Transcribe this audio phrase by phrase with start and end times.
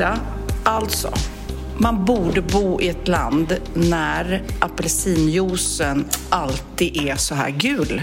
[0.00, 0.20] Pernilla,
[0.64, 1.12] alltså.
[1.78, 8.02] Man borde bo i ett land när apelsinjuicen alltid är så här gul.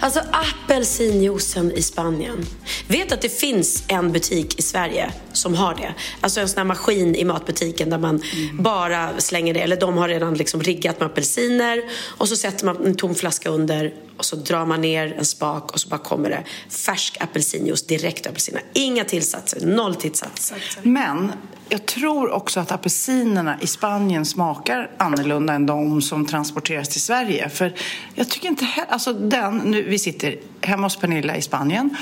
[0.00, 2.46] Alltså apelsinjuicen i Spanien.
[2.88, 5.94] Vet att det finns en butik i Sverige som har det.
[6.20, 9.60] Alltså en sån här maskin i matbutiken där man bara slänger det.
[9.60, 11.82] Eller de har redan liksom riggat med apelsiner
[12.18, 15.72] och så sätter man en tom flaska under och så drar man ner en spak
[15.72, 18.64] och så bara kommer det färsk apelsinjuice direkt ur apelsinerna.
[18.72, 20.58] Inga tillsatser, noll tillsatser.
[20.82, 21.32] Men
[21.68, 27.48] jag tror också att apelsinerna i Spanien smakar annorlunda än de som transporteras till Sverige.
[27.48, 27.74] För
[28.14, 28.92] jag tycker inte heller...
[28.92, 31.96] alltså den, nu, vi sitter hemma hos Pernilla i Spanien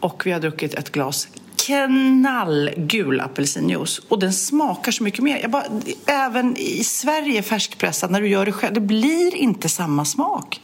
[0.00, 1.28] och vi har druckit ett glas
[1.66, 5.38] knallgul apelsinjuice och den smakar så mycket mer.
[5.38, 5.64] Jag bara,
[6.06, 10.60] även i Sverige färskpressad, när du gör det själv, det blir inte samma smak.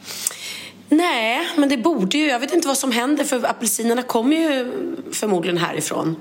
[0.89, 2.25] Nej, men det borde ju.
[2.25, 4.71] Jag vet inte vad som händer för apelsinerna kommer ju
[5.11, 6.15] förmodligen härifrån.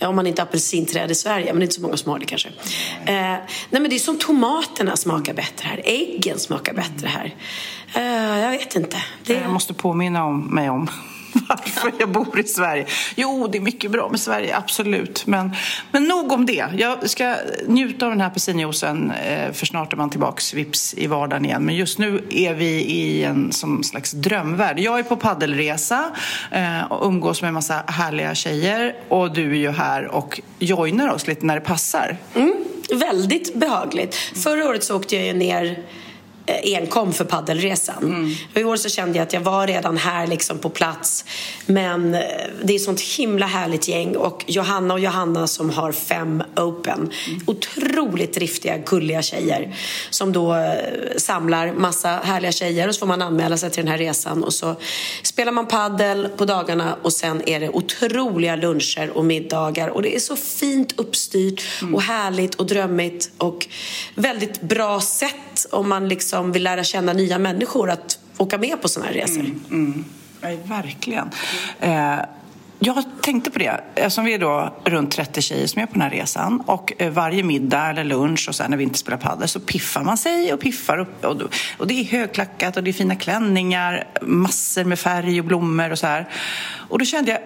[0.00, 2.18] Om man inte har apelsinträd i Sverige, men det är inte så många som har
[2.18, 2.48] det kanske.
[3.06, 5.80] Eh, nej men det är som tomaterna smakar bättre här.
[5.84, 7.34] Äggen smakar bättre här.
[7.94, 8.96] Eh, jag vet inte.
[9.26, 9.34] Det...
[9.34, 10.88] Jag måste påminna om, mig om
[11.48, 12.86] varför jag bor i Sverige.
[13.14, 15.26] Jo, det är mycket bra med Sverige, absolut.
[15.26, 15.56] Men,
[15.92, 16.66] men nog om det.
[16.76, 17.36] Jag ska
[17.66, 21.64] njuta av den här apelsinjuicen eh, för snart är man tillbaks vips i vardagen igen.
[21.64, 24.78] Men just nu är vi i en som slags drömvärld.
[24.78, 26.10] Jag är på paddelresa
[26.50, 28.94] eh, och umgås med en massa härliga tjejer.
[29.08, 32.16] Och du är ju här och joinar oss lite när det passar.
[32.34, 32.54] Mm,
[32.90, 34.14] väldigt behagligt.
[34.14, 35.78] Förra året så åkte jag ju ner
[36.46, 38.04] Eh, enkom för paddelresan.
[38.04, 38.34] Mm.
[38.54, 41.24] I år så kände jag att jag var redan här liksom på plats.
[41.66, 42.20] Men eh,
[42.64, 44.16] det är sånt himla härligt gäng.
[44.16, 47.10] Och Johanna och Johanna som har fem open.
[47.46, 49.76] Otroligt driftiga, gulliga tjejer.
[50.10, 50.72] Som då eh,
[51.16, 52.88] samlar massa härliga tjejer.
[52.88, 54.44] Och så får man anmäla sig till den här resan.
[54.44, 54.76] Och så
[55.22, 56.96] spelar man paddel på dagarna.
[57.02, 59.88] Och sen är det otroliga luncher och middagar.
[59.88, 61.62] Och det är så fint uppstyrt
[61.94, 63.30] och härligt och drömmigt.
[63.38, 63.66] Och
[64.14, 68.82] väldigt bra sätt om man liksom Liksom vill lära känna nya människor att åka med
[68.82, 69.40] på sådana här resor.
[69.40, 70.04] Mm, mm.
[70.40, 71.30] Ja, verkligen.
[71.80, 72.18] Eh,
[72.78, 76.02] jag tänkte på det, eftersom vi är då runt 30 tjejer som är på den
[76.02, 79.48] här resan och eh, varje middag eller lunch och sen när vi inte spelar padel
[79.48, 81.42] så piffar man sig och piffar upp och,
[81.78, 85.98] och det är högklackat och det är fina klänningar, massor med färg och blommor och
[85.98, 86.28] så här.
[86.88, 87.40] Och då kände jag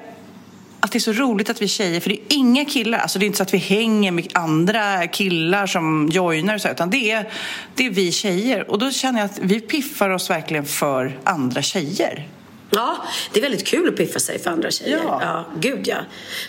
[0.81, 2.99] att det är så roligt att vi tjejer, för det är inga killar.
[2.99, 6.69] Alltså det är inte så att vi hänger med andra killar som joinar och så,
[6.69, 7.28] utan det är,
[7.75, 8.71] det är vi tjejer.
[8.71, 12.27] Och då känner jag att vi piffar oss verkligen för andra tjejer.
[12.70, 15.00] Ja, det är väldigt kul att piffa sig för andra tjejer.
[15.04, 15.18] Ja.
[15.22, 15.96] ja gud ja.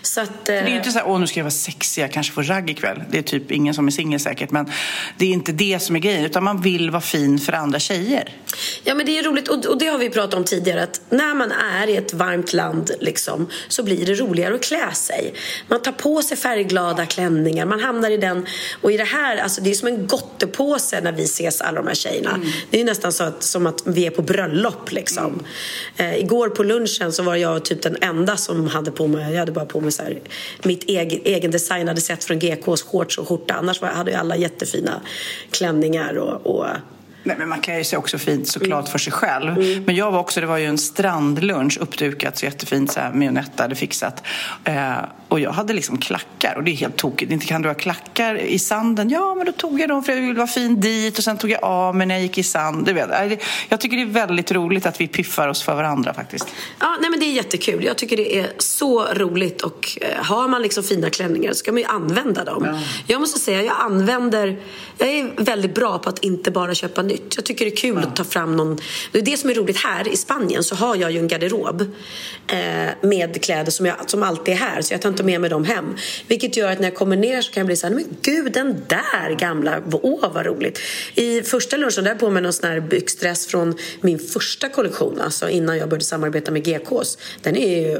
[0.02, 2.02] Så att, Det är eh, ju inte så här, åh nu ska jag vara sexig,
[2.02, 3.04] jag kanske får ragg ikväll.
[3.10, 4.72] Det är typ ingen som är singel säkert, men
[5.18, 8.36] det är inte det som är grejen, utan man vill vara fin för andra tjejer.
[8.84, 11.34] Ja men det är roligt och, och det har vi pratat om tidigare att när
[11.34, 15.34] man är i ett varmt land liksom så blir det roligare att klä sig.
[15.68, 18.46] Man tar på sig färgglada klänningar, man hamnar i den
[18.82, 21.88] och i det här, alltså det är som en gottepåse när vi ses alla de
[21.88, 22.40] här tjejerna.
[22.70, 25.44] Det är nästan så att, som att vi är på bröllop liksom.
[26.10, 29.40] Eh, igår på lunchen så var jag typ den enda som hade på mig, jag
[29.40, 30.20] hade bara på mig så här,
[30.64, 33.54] mitt egen, egendesignade set från GKs shorts och skjorta.
[33.54, 35.02] Annars var, hade ju alla jättefina
[35.52, 36.66] klänningar och, och
[37.24, 39.58] Nej, men man kan ju se också fint såklart för sig själv.
[39.86, 43.64] Men jag var också, det var ju en strandlunch uppdukat så jättefint så här, Mionetta
[43.64, 44.24] hade fixat.
[44.64, 44.94] Eh,
[45.30, 47.32] Och jag hade liksom klackar och det är helt tokigt.
[47.32, 49.10] Inte kan du ha klackar i sanden?
[49.10, 51.52] Ja, men då tog jag dem för jag ville vara fin dit och sen tog
[51.52, 52.86] jag av mig när jag gick i sand.
[52.86, 53.42] Du vet.
[53.70, 56.48] Jag tycker det är väldigt roligt att vi piffar oss för varandra faktiskt.
[56.80, 57.84] Ja, nej men det är jättekul.
[57.84, 61.72] Jag tycker det är så roligt och eh, har man liksom fina klänningar så ska
[61.72, 62.66] man ju använda dem.
[62.66, 62.80] Ja.
[63.08, 64.60] Jag måste säga, jag använder,
[64.98, 67.34] jag är väldigt bra på att inte bara köpa nytt.
[67.36, 68.08] Jag tycker det är kul ja.
[68.08, 68.80] att ta fram någon,
[69.12, 71.82] det är det som är roligt här i Spanien så har jag ju en garderob
[72.48, 72.58] eh,
[73.02, 75.66] med kläder som, jag, som alltid är här så jag tar inte med mig dem
[75.66, 75.96] hem.
[76.28, 78.54] Vilket gör att när jag kommer ner så kan jag bli så här, men gud
[78.54, 80.80] den där gamla, åh vad roligt.
[81.16, 85.50] I första lunchen där på mig någon sån här byxdress från min första kollektion, alltså
[85.50, 87.18] innan jag började samarbeta med GKs.
[87.42, 88.00] Den är ju, eh,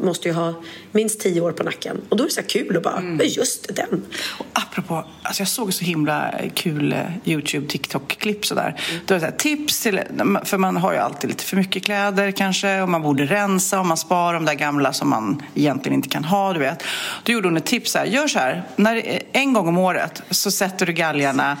[0.00, 0.54] måste ju ha
[0.92, 2.00] minst tio år på nacken.
[2.08, 3.20] Och då är det så kul att bara, mm.
[3.26, 4.04] just den.
[4.38, 8.84] Och apropå, alltså jag såg så himla kul eh, Youtube, TikTok-klipp sådär.
[8.90, 9.02] Mm.
[9.06, 10.00] Det var så här, tips till,
[10.44, 13.86] för man har ju alltid lite för mycket kläder kanske och man borde rensa och
[13.86, 16.82] man sparar de där gamla som man egentligen inte kan ha, du vet.
[17.22, 19.78] Då gjorde hon ett tips så här, gör så här, när, eh, en gång om
[19.78, 21.56] året så sätter du galgarna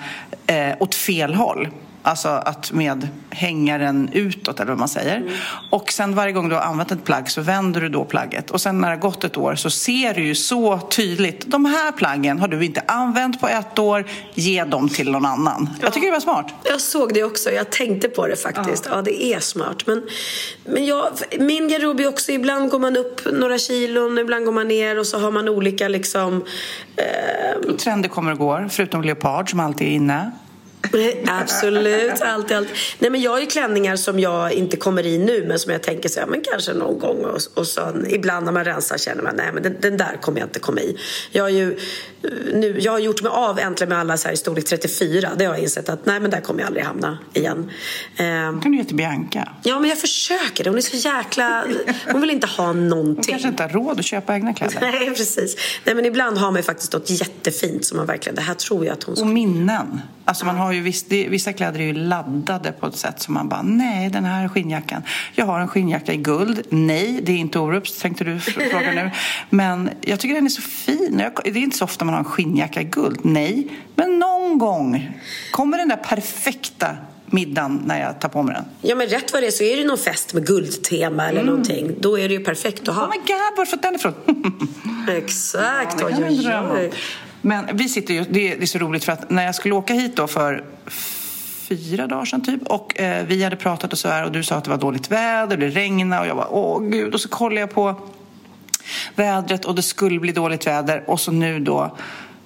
[0.46, 1.68] eh, åt fel håll.
[2.06, 5.16] Alltså att med hängaren utåt eller vad man säger.
[5.16, 5.32] Mm.
[5.70, 8.50] Och sen varje gång du har använt ett plagg så vänder du då plagget.
[8.50, 11.44] Och sen när det har gått ett år så ser du ju så tydligt.
[11.46, 14.04] De här plaggen har du inte använt på ett år.
[14.34, 15.68] Ge dem till någon annan.
[15.72, 15.84] Ja.
[15.84, 16.54] Jag tycker det var smart.
[16.64, 17.50] Jag såg det också.
[17.50, 18.86] Jag tänkte på det faktiskt.
[18.86, 19.86] Ja, ja det är smart.
[19.86, 20.02] Men,
[20.64, 21.06] men jag,
[21.38, 25.06] min garderob är också, ibland går man upp några kilon, ibland går man ner och
[25.06, 26.44] så har man olika liksom...
[26.96, 27.76] Eh...
[27.76, 30.30] Trender kommer och går, förutom leopard som alltid är inne.
[31.26, 32.68] Absolut, allt, allt.
[32.98, 35.82] Nej, men jag har ju klänningar som jag inte kommer i nu men som jag
[35.82, 39.22] tänker så, ja, men kanske någon gång och, och så, ibland när man rensar känner
[39.22, 40.98] man nej men den, den, där kommer jag inte komma i.
[41.30, 41.78] Jag har ju
[42.52, 45.30] nu, jag har gjort mig av äntligen med alla så här i storlek 34.
[45.38, 47.70] Det har jag insett att nej men där kommer jag aldrig hamna igen.
[48.18, 49.48] Um, kan du ge till Bianca?
[49.62, 50.64] Ja men jag försöker.
[50.64, 51.64] Hon är så jäkla...
[52.12, 53.14] Hon vill inte ha någonting.
[53.16, 54.78] Hon kanske inte har råd att köpa egna kläder.
[54.92, 55.56] Nej precis.
[55.84, 58.92] Nej men ibland har man faktiskt något jättefint som man verkligen, det här tror jag
[58.92, 59.24] att hon ska...
[59.24, 60.00] Och minnen.
[60.24, 63.34] Alltså man har ju viss, det, vissa kläder är ju laddade på ett sätt som
[63.34, 65.02] man bara, nej den här skinnjackan.
[65.34, 66.62] Jag har en skinnjacka i guld.
[66.68, 69.10] Nej, det är inte Orups tänkte du fråga nu.
[69.50, 71.22] Men jag tycker den är så fin.
[71.44, 73.20] det är inte så ofta man har en skinnjacka i guld.
[73.22, 75.18] Nej, men någon gång
[75.50, 78.64] kommer den där perfekta middagen när jag tar på mig den.
[78.82, 81.46] Ja, men rätt vad det är så är det någon fest med guldtema eller mm.
[81.46, 81.94] någonting.
[82.00, 83.04] Då är det ju perfekt att ha.
[83.04, 84.14] Oh my god, var har du fått den ifrån?
[85.16, 86.92] Exakt, ja, oj, oj, oj.
[87.46, 90.16] Men vi sitter ju, det är så roligt för att när jag skulle åka hit
[90.16, 90.64] då för
[91.68, 94.56] fyra dagar sedan typ och eh, vi hade pratat och så här och du sa
[94.56, 97.60] att det var dåligt väder, det regnade och jag var åh gud och så kollade
[97.60, 98.00] jag på
[99.14, 101.96] vädret och det skulle bli dåligt väder och så nu då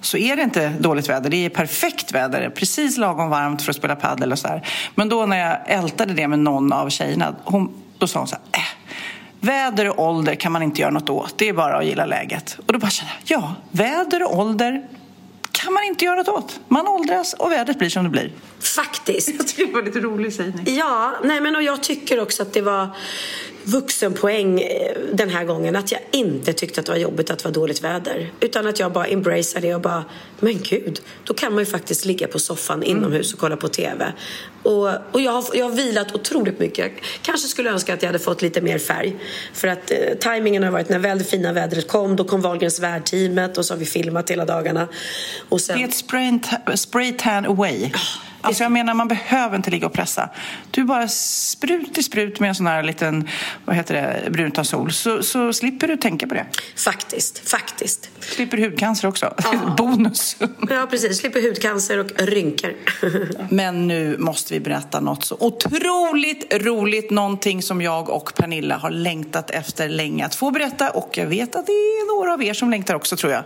[0.01, 1.29] så är det inte dåligt väder.
[1.29, 2.49] Det är perfekt väder.
[2.49, 4.67] Precis lagom varmt för att spela padel och så här.
[4.95, 8.35] Men då när jag ältade det med någon av tjejerna, hon, då sa hon så
[8.51, 8.67] här, äh,
[9.39, 11.37] väder och ålder kan man inte göra något åt.
[11.37, 12.57] Det är bara att gilla läget.
[12.65, 14.87] Och då bara kände jag, ja, väder och ålder
[15.51, 16.59] kan man inte göra något åt.
[16.67, 18.31] Man åldras och vädret blir som det blir.
[18.59, 19.29] Faktiskt.
[19.37, 20.75] Jag tycker det var lite rolig sägning.
[20.75, 22.87] Ja, nej men och jag tycker också att det var
[23.63, 25.75] vuxenpoäng eh, den här gången.
[25.75, 28.31] Att jag inte tyckte att det var jobbigt att det var dåligt väder.
[28.39, 30.05] Utan att jag bara embraceade det och bara,
[30.39, 32.97] men gud, då kan man ju faktiskt ligga på soffan mm.
[32.97, 34.13] inomhus och kolla på TV.
[34.63, 36.77] Och, och jag, har, jag har vilat otroligt mycket.
[36.77, 36.91] Jag
[37.21, 39.15] kanske skulle önska att jag hade fått lite mer färg.
[39.53, 42.79] För att eh, tajmingen har varit när väl det fina vädret kom, då kom Wahlgrens
[42.79, 44.87] värdteamet och så har vi filmat hela dagarna.
[45.49, 45.77] Och sen...
[45.77, 46.39] Det är ett spray,
[46.75, 47.85] spray tan away.
[47.85, 47.99] Oh.
[48.41, 50.29] Alltså jag menar, man behöver inte ligga och pressa.
[50.71, 53.27] Du bara sprut i sprut med en sån här liten,
[53.65, 56.45] vad heter det, brunt sol så, så slipper du tänka på det.
[56.75, 58.09] Faktiskt, faktiskt.
[58.19, 59.33] Slipper hudcancer också.
[59.43, 59.73] Ja.
[59.77, 60.37] Bonus.
[60.69, 61.17] Ja, precis.
[61.17, 62.73] Slipper hudcancer och rynkor.
[63.49, 67.11] Men nu måste vi berätta något så otroligt roligt.
[67.11, 70.89] Någonting som jag och Pernilla har längtat efter länge att få berätta.
[70.89, 73.43] Och jag vet att det är några av er som längtar också, tror jag.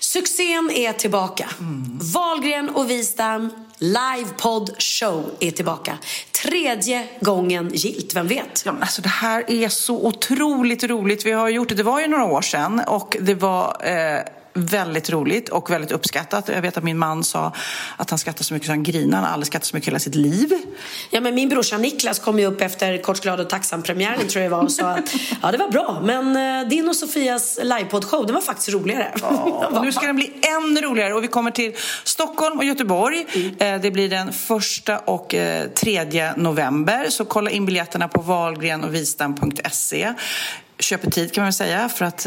[0.00, 1.48] Succén är tillbaka.
[1.60, 1.98] Mm.
[2.14, 5.98] Wahlgren och Wistam livepodd show är tillbaka.
[6.42, 8.62] Tredje gången gilt, vem vet?
[8.66, 11.26] Ja, alltså det här är så otroligt roligt.
[11.26, 14.20] Vi har gjort det, det var ju några år sedan och det var eh,
[14.54, 16.48] väldigt roligt och väldigt uppskattat.
[16.48, 17.52] Jag vet att min man sa
[17.96, 19.16] att han skrattar så mycket så han grinar.
[19.16, 20.52] Han har aldrig skrattat så mycket i hela sitt liv.
[21.10, 24.50] Ja, men min brorsa Niklas kom ju upp efter Kort, glad och tacksam-premiären tror jag
[24.50, 28.34] var och sa att ja, det var bra, men eh, din och Sofias livepodd-show, den
[28.34, 29.12] var faktiskt roligare.
[29.20, 31.72] Ja, nu ska den bli ännu roligare och vi kommer till
[32.04, 33.26] Stockholm och Göteborg.
[33.34, 33.56] Mm.
[33.58, 40.14] Eh, det blir den första och eh, tredje november, så kolla in biljetterna på valgrenochvistam.se.
[40.84, 42.26] köper tid kan man väl säga för att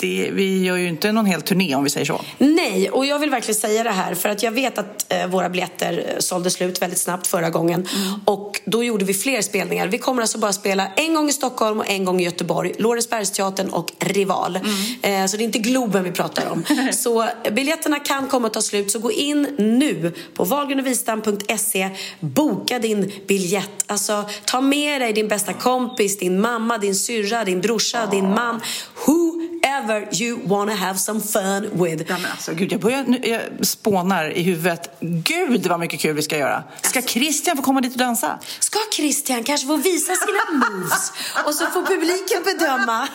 [0.00, 2.20] det, vi gör ju inte någon hel turné om vi säger så.
[2.38, 5.48] Nej, och jag vill verkligen säga det här för att jag vet att eh, våra
[5.48, 8.20] biljetter eh, sålde slut väldigt snabbt förra gången mm.
[8.24, 9.86] och då gjorde vi fler spelningar.
[9.86, 13.68] Vi kommer alltså bara spela en gång i Stockholm och en gång i Göteborg, Lorensbergsteatern
[13.68, 14.56] och Rival.
[14.56, 15.22] Mm.
[15.22, 16.64] Eh, så det är inte Globen vi pratar om.
[16.92, 23.12] så biljetterna kan komma att ta slut så gå in nu på wahlgrenovistam.se, boka din
[23.28, 23.70] biljett.
[23.86, 28.60] Alltså ta med dig din bästa kompis, din mamma, din syrra, din brorsa, din man.
[29.06, 32.04] Whoever you wanna have some fun with.
[32.08, 34.96] Ja, men alltså, gud, jag, börjar, nu, jag spånar i huvudet.
[35.00, 36.64] Gud vad mycket kul vi ska göra.
[36.82, 38.38] Ska alltså, Christian få komma dit och dansa?
[38.58, 41.12] Ska Christian kanske få visa sina moves?
[41.46, 43.08] och så får publiken bedöma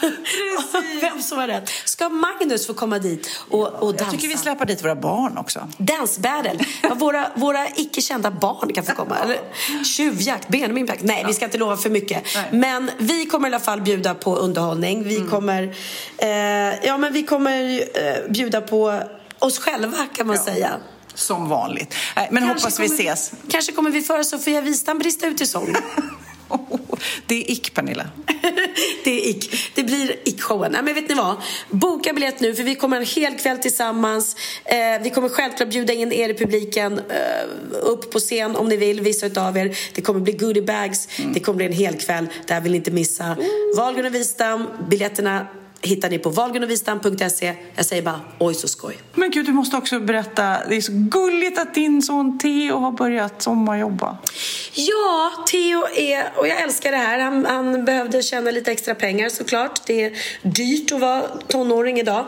[1.01, 1.69] vem som har rätt.
[1.85, 4.03] Ska Magnus få komma dit och, och dansa?
[4.03, 5.67] Jag tycker vi släpar dit våra barn också.
[5.77, 6.65] Dance battle.
[6.95, 9.17] våra, våra icke kända barn kan få komma.
[9.23, 9.39] Eller
[9.83, 12.23] tjuvjakt, Benjamin Nej, vi ska inte lova för mycket.
[12.35, 12.49] Nej.
[12.51, 15.03] Men vi kommer i alla fall bjuda på underhållning.
[15.03, 15.29] Vi mm.
[15.29, 15.75] kommer,
[16.17, 19.01] eh, ja, men vi kommer eh, bjuda på
[19.39, 20.43] oss själva kan man ja.
[20.43, 20.71] säga.
[21.13, 21.95] Som vanligt.
[22.15, 23.31] Men kanske hoppas vi ses.
[23.49, 25.75] Kanske kommer vi föra Sofia Wistam brista ut i sång.
[27.25, 28.07] det är ick, Pernilla.
[29.03, 29.71] det är ick.
[29.75, 30.71] Det blir ick-showen.
[30.71, 31.35] Nej, men vet ni vad?
[31.69, 34.35] Boka biljett nu, för vi kommer en hel kväll tillsammans.
[34.65, 37.45] Eh, vi kommer självklart bjuda in er i publiken eh,
[37.81, 39.77] upp på scen om ni vill, vissa av er.
[39.93, 41.07] Det kommer bli goodiebags.
[41.19, 41.33] Mm.
[41.33, 42.27] Det kommer bli en hel kväll.
[42.47, 43.23] Det här vill ni inte missa.
[43.23, 43.47] Mm.
[43.77, 45.47] Wahlgren och Wistam, biljetterna
[45.85, 47.53] hittar ni på valgrenovistam.se.
[47.75, 48.97] Jag säger bara oj så skoj.
[49.13, 50.57] Men gud, du måste också berätta.
[50.69, 54.17] Det är så gulligt att din son Theo har börjat sommarjobba.
[54.73, 57.19] Ja, Theo är, och jag älskar det här.
[57.19, 59.81] Han, han behövde tjäna lite extra pengar såklart.
[59.85, 62.25] Det är dyrt att vara tonåring idag.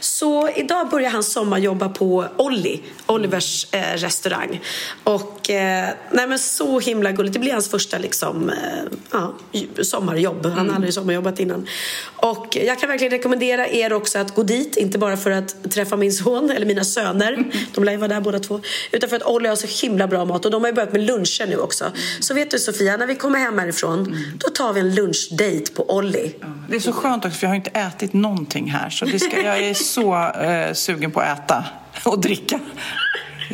[0.00, 4.60] Så idag börjar han sommarjobba på Olli, Olivers eh, restaurang.
[5.04, 7.34] Och eh, nej men så himla gulligt.
[7.34, 8.56] Det blir hans första liksom, eh,
[9.12, 9.34] ja,
[9.82, 10.42] sommarjobb.
[10.42, 10.74] Han har mm.
[10.74, 11.66] aldrig sommarjobbat innan.
[12.16, 15.96] Och jag kan verkligen rekommendera er också att gå dit, inte bara för att träffa
[15.96, 18.60] min son eller mina söner, de lär ju vara där båda två,
[18.92, 21.02] utan för att Olli har så himla bra mat och de har ju börjat med
[21.02, 21.92] luncher nu också.
[22.20, 25.96] Så vet du Sofia, när vi kommer hem härifrån, då tar vi en lunchdate på
[25.96, 26.34] Olli.
[26.68, 29.58] Det är så skönt också för jag har inte ätit någonting här så ska, jag
[29.58, 31.64] är så eh, sugen på att äta
[32.04, 32.60] och dricka.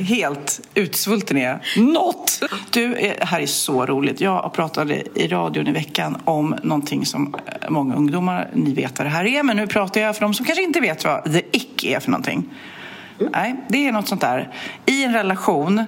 [0.02, 1.84] Helt utsvulten är jag.
[1.84, 2.42] Något!
[2.70, 4.20] Du, det här är så roligt.
[4.20, 9.06] Jag pratade i radion i veckan om någonting som eh, många ungdomar, ni vet vad
[9.06, 11.42] det här är, men nu pratar jag för de som kanske inte vet vad the
[11.52, 12.48] ick är för någonting.
[13.20, 13.32] Mm.
[13.32, 14.52] Nej, det är något sånt där.
[14.86, 15.84] I en relation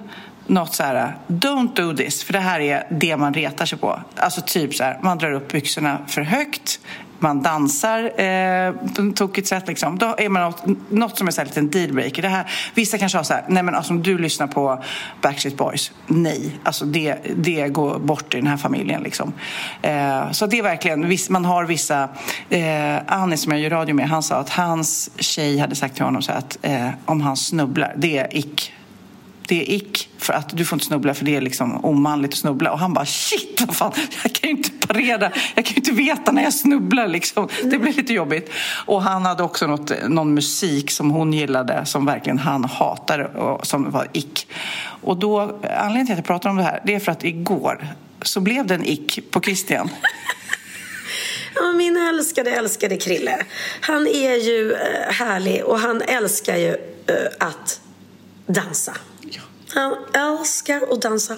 [0.47, 3.99] något så här, don't do this, för det här är det man retar sig på.
[4.15, 6.79] Alltså typ så här, man drar upp byxorna för högt,
[7.19, 9.67] man dansar eh, på ett tokigt sätt.
[9.67, 9.97] Liksom.
[9.97, 12.21] Då är man något, något som är så här en dealbreaker.
[12.21, 14.83] Det här, vissa kanske har så här, nej men alltså om du lyssnar på
[15.21, 16.59] Backstreet Boys, nej.
[16.63, 19.03] Alltså det, det går bort i den här familjen.
[19.03, 19.33] Liksom.
[19.81, 22.09] Eh, så det är verkligen, man har vissa,
[22.49, 26.05] eh, Annie som jag gör radio med, han sa att hans tjej hade sagt till
[26.05, 28.73] honom så att eh, om han snubblar, det är ick
[29.49, 32.37] det är ick för att du får inte snubbla för det är liksom omanligt att
[32.37, 32.71] snubbla.
[32.71, 33.91] Och han bara shit vad fan,
[34.23, 37.49] jag kan ju inte parera, jag kan ju inte veta när jag snubblar liksom.
[37.63, 38.51] Det blir lite jobbigt.
[38.85, 43.67] Och han hade också något, någon musik som hon gillade som verkligen han hatade och
[43.67, 44.47] som var ick.
[45.01, 47.87] Och då, anledningen till att jag pratar om det här det är för att igår
[48.21, 49.89] så blev det en ick på Christian.
[51.55, 53.45] Ja, min älskade, älskade Krille.
[53.81, 56.69] Han är ju eh, härlig och han älskar ju
[57.07, 57.81] eh, att
[58.45, 58.93] dansa.
[59.73, 61.37] Han älskar att dansa.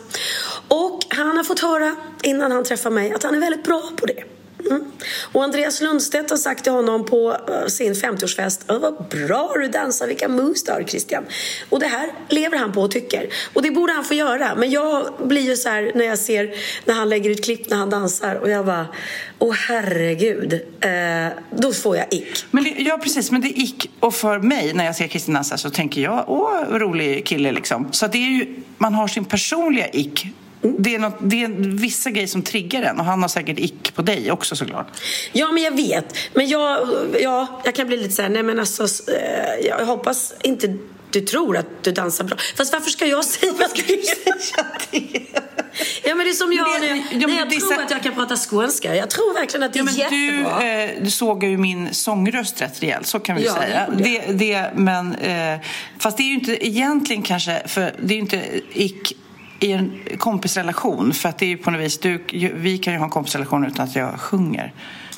[0.68, 4.06] Och han har fått höra innan han träffar mig att han är väldigt bra på
[4.06, 4.24] det.
[4.70, 4.92] Mm.
[5.32, 10.08] Och Andreas Lundstedt har sagt till honom på eh, sin 50-årsfest Vad bra du dansar,
[10.08, 11.24] vilka moves du har Christian.
[11.70, 13.30] Och det här lever han på och tycker.
[13.54, 14.56] Och det borde han få göra.
[14.56, 17.78] Men jag blir ju så här när jag ser när han lägger ut klipp när
[17.78, 18.88] han dansar och jag bara
[19.40, 20.54] Åh herregud.
[20.54, 22.46] Eh, då får jag ick.
[22.52, 23.90] Men det, ja precis, men det är ick.
[24.00, 27.88] Och för mig när jag ser Kristin dansa så tänker jag Åh, rolig kille liksom.
[27.92, 30.28] Så det är ju, man har sin personliga ick
[30.62, 33.96] det är, något, det är vissa grejer som triggar en och han har säkert ick
[33.96, 34.88] på dig också såklart.
[35.32, 36.18] Ja, men jag vet.
[36.34, 36.88] Men jag,
[37.22, 40.78] ja, jag kan bli lite så här, nej men alltså, eh, jag hoppas inte
[41.12, 42.38] du tror att du dansar bra.
[42.56, 45.22] Fast varför ska jag säga varför jag säga det?
[46.04, 46.88] Ja men det är som jag nu.
[46.88, 47.82] Ja, Nej, jag tror så...
[47.82, 48.96] att jag kan prata skånska.
[48.96, 50.60] Jag tror verkligen att det är ja, men jättebra.
[50.60, 53.90] Du, eh, du såg ju min sångröst rätt rejält, så kan vi ja, säga.
[53.98, 55.60] Det, det, men, eh,
[56.00, 58.42] fast det är ju inte egentligen kanske, för det är ju inte
[58.74, 59.18] ick
[59.62, 61.14] i en kompisrelation.
[61.14, 63.86] För att det är på något vis, du, vi kan ju ha en kompisrelation utan
[63.86, 64.74] att jag sjunger.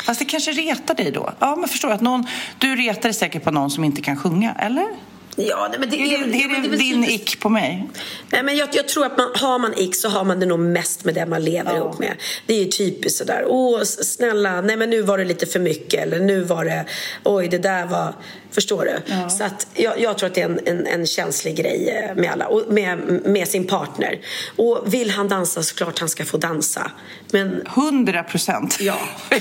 [0.06, 1.34] Fast det kanske retar dig då?
[1.40, 4.54] Ja, men förstår att någon, du retar dig säkert på någon som inte kan sjunga,
[4.60, 4.88] eller?
[5.36, 7.90] Ja, nej, men det Är det, är det din ick på mig?
[8.32, 10.60] Nej, men jag, jag tror att man, har man ick så har man det nog
[10.60, 12.14] mest med det man lever ihop med.
[12.46, 16.02] Det är ju typiskt sådär, åh snälla, nej men nu var det lite för mycket
[16.02, 16.86] eller nu var det,
[17.24, 18.14] oj det där var,
[18.54, 19.14] förstår du?
[19.30, 22.32] Så att jag, jag tror att det är en, en, en känslig grej eh, med
[22.32, 24.20] alla, och med, med sin partner.
[24.56, 26.92] Och vill han dansa så klart han ska få dansa.
[27.32, 28.78] Men Hundra procent.
[28.80, 29.00] Ja.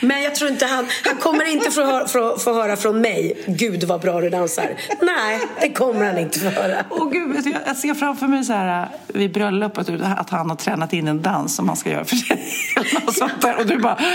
[0.00, 3.36] Men jag tror inte han, han kommer inte få höra, få, få höra från mig,
[3.46, 4.76] gud vad bra du dansar.
[5.00, 6.84] Nej, det kommer han inte få höra.
[6.90, 10.92] Åh gud, du, jag ser framför mig så här vid bröllopet att han har tränat
[10.92, 12.46] in en dans som han ska göra för sig.
[13.06, 13.98] Och, och du bara...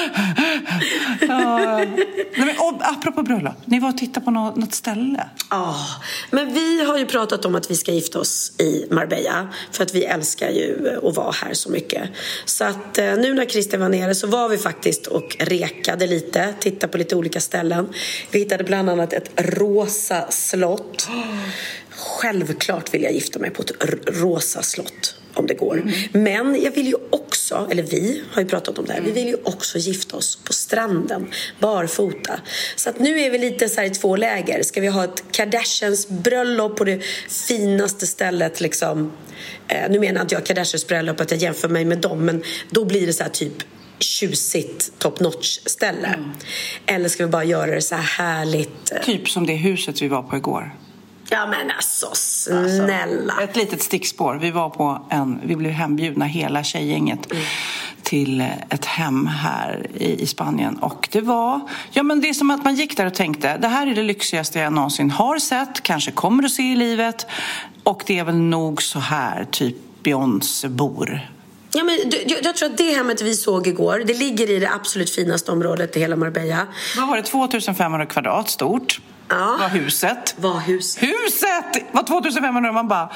[1.22, 1.57] Ja.
[1.57, 2.07] Nej,
[2.38, 5.29] men, och, apropå bröllop, ni var och tittade på något, något ställe.
[5.50, 5.75] Ja,
[6.31, 9.95] men vi har ju pratat om att vi ska gifta oss i Marbella för att
[9.95, 12.09] vi älskar ju att vara här så mycket.
[12.45, 16.53] Så att eh, nu när Christer var nere så var vi faktiskt och rekade lite,
[16.59, 17.89] tittade på lite olika ställen.
[18.31, 21.07] Vi hittade bland annat ett rosa slott.
[21.89, 23.71] Självklart vill jag gifta mig på ett
[24.07, 25.92] rosa slott om det går.
[26.12, 29.27] Men jag vill ju också, eller vi har ju pratat om det här, vi vill
[29.27, 31.27] ju också gifta oss på stranden,
[31.60, 32.39] barfota.
[32.75, 34.63] Så att nu är vi lite så här i två läger.
[34.63, 39.12] Ska vi ha ett Kardashians bröllop på det finaste stället liksom?
[39.68, 42.86] Eh, nu menar inte jag Kardashians bröllop att jag jämför mig med dem, men då
[42.86, 43.63] blir det så här typ
[44.00, 46.20] tjusigt top notch ställe.
[46.86, 49.04] Eller ska vi bara göra det så här härligt?
[49.04, 50.75] Typ som det huset vi var på igår.
[51.29, 53.41] Ja men alltså snälla.
[53.41, 54.36] Ett litet stickspår.
[54.36, 57.27] Vi var på en, vi blev hembjudna hela tjejgänget
[58.03, 60.77] till ett hem här i, i Spanien.
[60.77, 61.60] Och det var,
[61.91, 64.03] ja men det är som att man gick där och tänkte, det här är det
[64.03, 67.27] lyxigaste jag någonsin har sett, kanske kommer att se i livet.
[67.84, 71.20] Och det är väl nog så här typ Beyoncé bor.
[71.74, 74.70] Ja, men jag, jag tror att det hemmet vi såg igår, det ligger i det
[74.72, 76.67] absolut finaste området i hela Marbella.
[76.98, 77.24] Vad var det?
[77.24, 79.58] 2500 kvadrat stort Ja.
[79.60, 80.36] var huset.
[80.38, 80.98] Var hus.
[81.03, 83.10] Huset var 2500 man bara,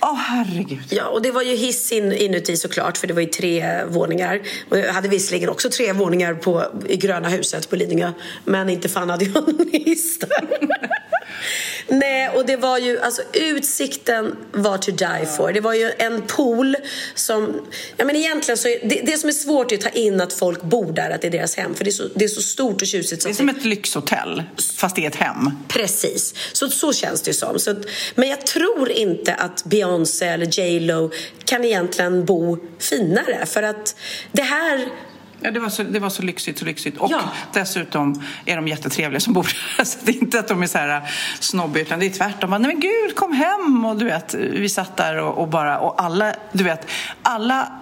[0.00, 0.84] åh herregud.
[0.90, 4.40] Ja, och det var ju hiss in, inuti såklart, för det var ju tre våningar.
[4.70, 8.12] Och jag hade visserligen också tre våningar på, i Gröna huset på Lidingö,
[8.44, 10.48] men inte fan hade jag någon hiss där.
[11.88, 15.52] Nej, och det var ju, alltså utsikten var to die for.
[15.52, 16.76] Det var ju en pool
[17.14, 17.66] som,
[17.96, 20.32] ja men egentligen så, är, det, det som är svårt är att ta in att
[20.32, 22.42] folk bor där, att det är deras hem, för det är så, det är så
[22.42, 23.24] stort och tjusigt.
[23.24, 24.42] Det är som ett lyxhotell,
[24.76, 25.50] fast det är ett hem.
[25.68, 27.58] Precis, så, så känns det ju som.
[27.58, 27.74] Så,
[28.14, 31.10] men jag tror inte att Beyoncé eller J Lo
[31.44, 33.46] kan egentligen bo finare.
[33.46, 33.96] För att
[34.32, 34.88] det här...
[35.40, 36.98] Ja, det var, så, det var så lyxigt, så lyxigt.
[36.98, 37.20] Och Ja.
[37.52, 39.42] dessutom är de jättetrevliga som bor
[39.76, 39.84] där.
[39.84, 41.02] Så det är inte att de är så här
[41.40, 42.50] snobbiga, utan det är tvärtom.
[42.50, 43.84] Nej men gud, kom hem!
[43.84, 46.86] Och du vet, vi satt där och, och bara, och alla, du vet,
[47.22, 47.72] alla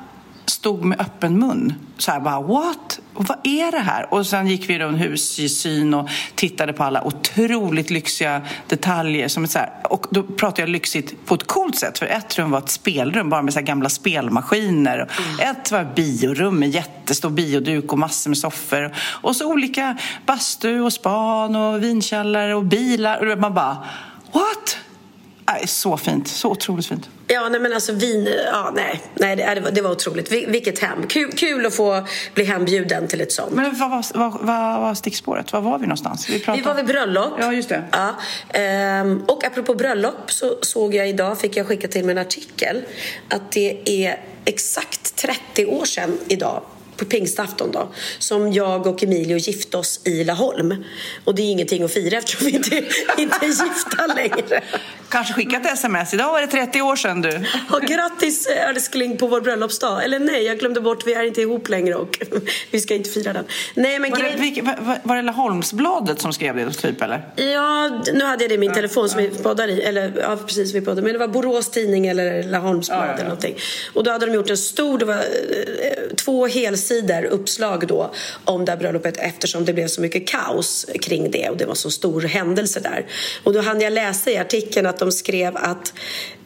[0.67, 1.75] stod med öppen mun.
[1.99, 3.01] Så här bara, what?
[3.13, 4.15] Vad är det här?
[4.15, 9.29] Och sen gick vi runt hussyn och tittade på alla otroligt lyxiga detaljer.
[9.29, 11.99] Som ett så här, och då pratar jag lyxigt på ett coolt sätt.
[11.99, 15.11] För ett rum var ett spelrum bara med så gamla spelmaskiner.
[15.41, 18.95] Ett var biorum med jättestor bioduk och massor med soffor.
[18.99, 23.33] Och så olika bastu och span och vinkällare och bilar.
[23.33, 23.77] Och man bara,
[24.33, 24.79] what?
[25.49, 27.09] Nej, så fint, så otroligt fint.
[27.27, 28.29] Ja, nej men alltså vin...
[28.53, 29.01] Ja, nej.
[29.15, 30.31] nej det, det, var, det var otroligt.
[30.33, 31.07] Vil- Vilket hem.
[31.07, 33.53] Kul, kul att få bli hembjuden till ett sånt.
[33.53, 35.53] Men vad var, vad, vad var stickspåret?
[35.53, 36.29] Var var vi någonstans?
[36.29, 36.63] Vi, pratade...
[36.63, 37.33] Vi var vid bröllop.
[37.41, 37.85] Ja, just det.
[37.93, 38.15] Ja,
[38.49, 42.83] ehm, och apropå bröllop så såg jag idag, fick jag skicka till mig en artikel,
[43.29, 46.63] att det är exakt 30 år sedan idag
[46.97, 50.85] på pingstafton då, som jag och Emilio gifte oss i Laholm.
[51.25, 52.77] Och det är ingenting att fira eftersom vi inte,
[53.19, 54.61] inte är gifta längre.
[55.09, 56.15] Kanske skicka ett sms.
[56.15, 57.45] Idag var det 30 år sedan du.
[57.71, 60.05] Och grattis älskling på vår bröllopsdag.
[60.05, 62.19] Eller nej, jag glömde bort, vi är inte ihop längre och
[62.71, 63.45] vi ska inte fira den.
[63.75, 64.41] Nej, men Var det, grejen...
[64.41, 67.29] vilk- var, var- det Laholmsbladet som skrev det typ eller?
[67.37, 69.81] Ja, nu hade jag det i min telefon som vi poddar i.
[69.83, 71.03] Eller ja, precis vi poddar.
[71.03, 73.15] Men det var Borås Tidning eller Laholmsblad Ja, ja, ja.
[73.15, 73.57] eller någonting.
[73.95, 76.47] Och då hade de gjort en stor, det var eh, två
[76.87, 78.11] helsidor uppslag då
[78.45, 81.75] om det här bröllopet eftersom det blev så mycket kaos kring det och det var
[81.75, 83.07] så stor händelse där.
[83.45, 85.93] Och då hann jag läsa i artikeln att de skrev att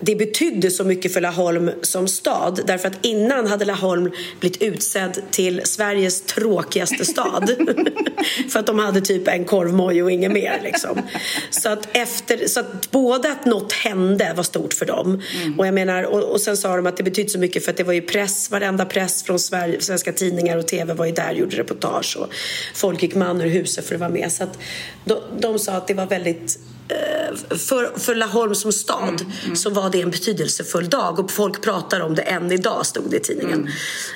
[0.00, 5.22] det betydde så mycket för Laholm som stad därför att innan hade Laholm blivit utsedd
[5.30, 7.50] till Sveriges tråkigaste stad.
[8.52, 11.02] för att de hade typ en korvmoj och inget mer liksom.
[11.50, 15.22] Så att efter, så att både att något hände var stort för dem
[15.58, 17.76] och jag menar och, och sen sa de att det betydde så mycket för att
[17.76, 21.12] det var ju press, varenda press från Sverige, svenska tidningar Tidningar och tv var ju
[21.12, 22.34] där och gjorde reportage och
[22.74, 24.32] folk gick man ur huset för att vara med.
[24.32, 24.58] Så att
[25.04, 26.58] de, de sa att det var väldigt
[27.48, 29.24] för, för Laholm som stad
[29.54, 33.16] så var det en betydelsefull dag och folk pratar om det än idag, stod det
[33.16, 33.68] i tidningen.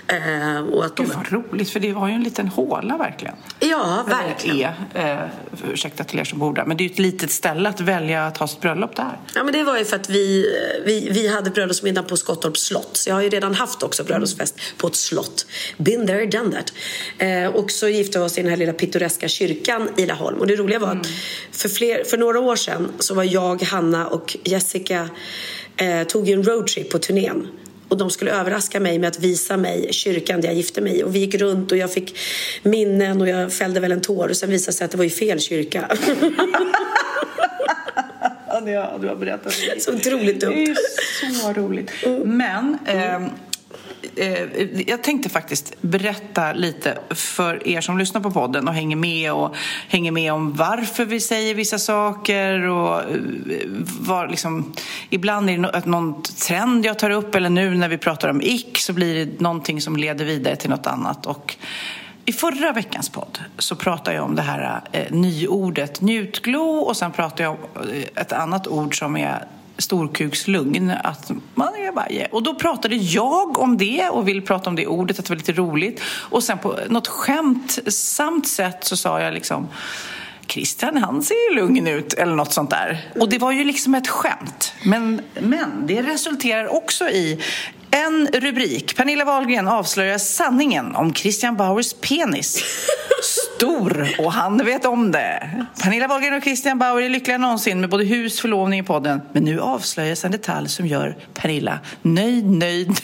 [0.09, 3.35] Eh, och att de, Gud vad roligt, för det var ju en liten håla verkligen.
[3.61, 4.73] ja, verkligen.
[4.95, 7.69] Är, eh, ursäkta till er som bor där, men det är ju ett litet ställe
[7.69, 9.19] att välja att ha sitt bröllop där.
[9.35, 10.47] Ja, men det var ju för att vi,
[10.85, 12.91] vi, vi hade bröllopsmiddag på Skottorps slott.
[12.97, 15.47] Så jag har ju redan haft också bröllopsfest på ett slott.
[15.77, 16.73] Been there, done that.
[17.19, 20.39] Eh, och så gifte vi oss i den här lilla pittoreska kyrkan i Laholm.
[20.39, 21.07] Och det roliga var att
[21.53, 25.09] för, fler, för några år sedan så var jag, Hanna och Jessica
[25.77, 27.48] eh, tog en roadtrip på turnén.
[27.88, 31.05] Och de skulle överraska mig med att visa mig kyrkan där jag gifte mig.
[31.05, 32.18] Och vi gick runt och jag fick
[32.62, 34.29] minnen och jag fällde väl en tår.
[34.29, 35.88] Och sen visade det sig att det var ju fel kyrka.
[38.66, 39.55] Ja, du har, berättat.
[39.79, 40.55] så otroligt Det dumt.
[41.22, 41.90] är så roligt.
[42.24, 43.31] Men ehm, eh,
[44.16, 49.33] Eh, jag tänkte faktiskt berätta lite för er som lyssnar på podden och hänger med
[49.33, 49.57] och
[49.88, 53.20] hänger med om varför vi säger vissa saker och eh,
[54.00, 54.72] var liksom,
[55.11, 58.79] ibland är det någon trend jag tar upp eller nu när vi pratar om ick
[58.79, 61.27] så blir det någonting som leder vidare till något annat.
[61.27, 61.57] Och
[62.24, 67.12] i förra veckans podd så pratade jag om det här eh, nyordet njutglo och sen
[67.12, 67.59] pratade jag om
[67.90, 69.46] eh, ett annat ord som är
[69.79, 70.91] storkukslugn.
[70.91, 74.87] Att man är bara, och då pratade jag om det och ville prata om det
[74.87, 76.01] ordet, att det var lite roligt.
[76.07, 79.69] Och sen på något skämtsamt sätt så sa jag liksom
[80.47, 83.11] Christian han ser ju lugn ut eller något sånt där.
[83.21, 84.73] Och det var ju liksom ett skämt.
[84.85, 87.41] Men, men det resulterar också i
[87.94, 88.96] en rubrik.
[88.96, 92.64] Pernilla Wahlgren avslöjar sanningen om Christian Bauers penis.
[93.57, 95.50] Stor och han vet om det.
[95.83, 99.20] Pernilla Wahlgren och Christian Bauer är lyckliga någonsin med både hus, förlovning i podden.
[99.33, 103.00] Men nu avslöjas en detalj som gör Pernilla nöjd, nöjd.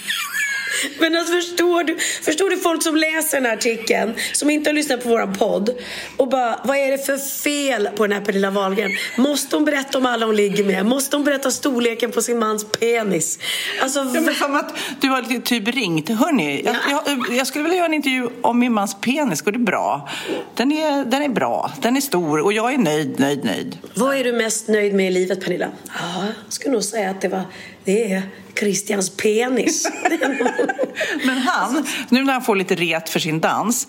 [0.98, 4.74] Men alltså, förstår, du, förstår du folk som läser den här artikeln, som inte har
[4.74, 5.70] lyssnat på våran podd
[6.16, 8.90] och bara, vad är det för fel på den här Pernilla Wahlgren?
[9.16, 10.86] Måste hon berätta om alla hon ligger med?
[10.86, 13.38] Måste hon berätta storleken på sin mans penis?
[13.82, 16.08] Alltså, Ja, men som att du har lite typ ringt.
[16.08, 19.42] Hörni, jag, jag, jag skulle vilja göra en intervju om min mans penis.
[19.42, 20.08] Går det bra?
[20.54, 21.70] Den är, den är bra.
[21.82, 23.78] Den är stor och jag är nöjd, nöjd, nöjd.
[23.94, 25.68] vad är du mest nöjd med i livet Pernilla?
[25.86, 27.42] Ja, jag skulle nog säga att det var,
[27.84, 28.22] det är
[28.58, 29.88] Christians penis.
[31.24, 33.86] Men han, nu när han får lite ret för sin dans,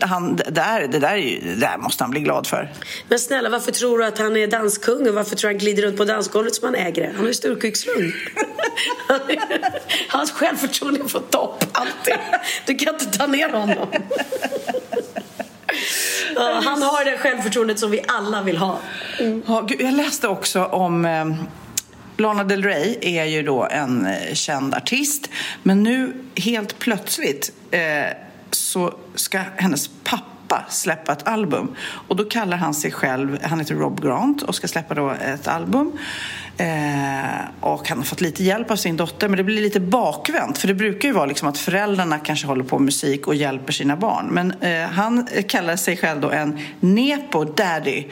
[0.00, 2.72] han, det, där, det, där, ju- det där måste han bli glad för.
[3.08, 5.82] Men snälla, varför tror du att han är danskung och varför tror du han glider
[5.82, 7.08] runt på dansgolvet som han äger det?
[7.08, 8.12] Han har ju storkukslugn.
[10.08, 12.14] Hans självförtroende är på topp, alltid.
[12.66, 13.86] Du kan inte ta ner honom.
[16.64, 18.78] Han har det självförtroendet som vi alla vill ha.
[19.68, 21.24] Gud, jag läste också om eh,
[22.16, 25.30] Lana Del Rey är ju då en eh, känd artist.
[25.62, 27.80] Men nu helt plötsligt eh,
[28.50, 31.76] så ska hennes pappa släppa ett album.
[32.08, 35.48] Och då kallar han sig själv, han heter Rob Grant och ska släppa då ett
[35.48, 35.92] album.
[36.58, 40.58] Eh, och han har fått lite hjälp av sin dotter men det blir lite bakvänt.
[40.58, 43.72] För det brukar ju vara liksom att föräldrarna kanske håller på med musik och hjälper
[43.72, 44.26] sina barn.
[44.26, 48.04] Men eh, han kallar sig själv då en nepo daddy.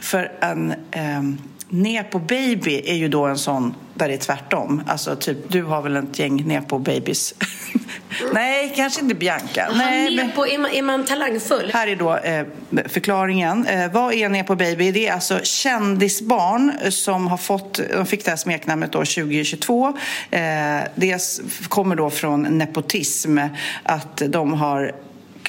[0.00, 1.22] För en eh,
[1.70, 4.82] Nepo baby är ju då en sån där det är tvärtom.
[4.86, 7.34] Alltså typ, du har väl ett gäng nepo babies?
[8.32, 9.68] Nej, kanske inte Bianca.
[9.76, 10.26] Nej, men...
[10.26, 11.70] Nepo, är, man, är man talangfull?
[11.74, 12.46] Här är då eh,
[12.86, 13.66] förklaringen.
[13.66, 14.92] Eh, vad är Nepo Baby?
[14.92, 19.88] Det är alltså kändisbarn som har fått, de fick det här smeknamnet år 2022.
[20.30, 20.40] Eh,
[20.94, 23.38] det kommer då från nepotism,
[23.82, 24.92] att de har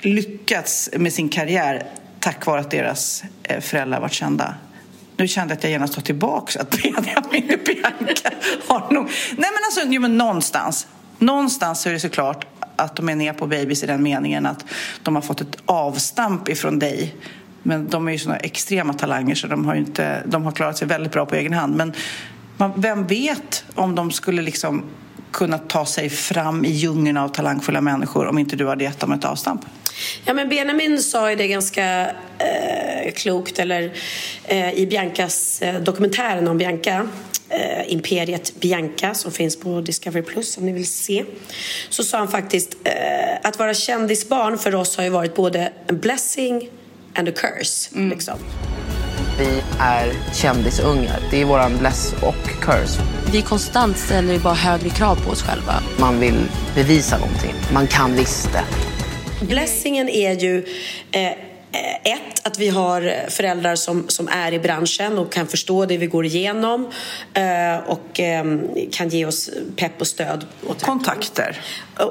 [0.01, 1.85] lyckats med sin karriär
[2.19, 4.55] tack vare att deras eh, föräldrar varit kända.
[5.19, 8.31] Nu kände jag att jag genast tar tillbaka att Benjamin och Bianca
[8.67, 9.05] har nog...
[9.37, 10.87] Nej men alltså, jo, men någonstans.
[11.17, 14.65] Någonstans är det såklart att de är ner på babys i den meningen att
[15.03, 17.15] de har fått ett avstamp ifrån dig.
[17.63, 20.77] Men de är ju såna extrema talanger så de har, ju inte, de har klarat
[20.77, 21.75] sig väldigt bra på egen hand.
[21.75, 21.93] Men
[22.57, 24.83] man, vem vet om de skulle liksom
[25.31, 29.11] kunna ta sig fram i djungeln av talangfulla människor om inte du hade gett dem
[29.11, 29.65] ett avstamp?
[30.25, 33.91] Ja, men Benjamin sa ju det ganska eh, klokt eller,
[34.47, 37.07] eh, i Biancas eh, dokumentären om Bianca.
[37.49, 41.25] Eh, Imperiet Bianca som finns på Discovery Plus om ni vill se.
[41.89, 42.93] Så sa han faktiskt eh,
[43.43, 46.69] att vara kändisbarn för oss har ju varit både en blessing
[47.15, 47.89] and a curse.
[48.09, 48.35] Liksom.
[49.39, 51.19] Vi är kändisungar.
[51.31, 53.01] Det är våran bless och curse.
[53.31, 55.83] Vi konstant ställer ju bara högre krav på oss själva.
[55.99, 57.53] Man vill bevisa någonting.
[57.73, 58.63] Man kan visst det.
[59.45, 60.65] Blessingen är ju
[61.11, 61.31] eh,
[61.71, 65.97] Eh, ett, att vi har föräldrar som, som är i branschen och kan förstå det
[65.97, 66.91] vi går igenom
[67.33, 68.43] eh, och eh,
[68.91, 70.45] kan ge oss pepp och stöd.
[70.67, 71.61] Och kontakter.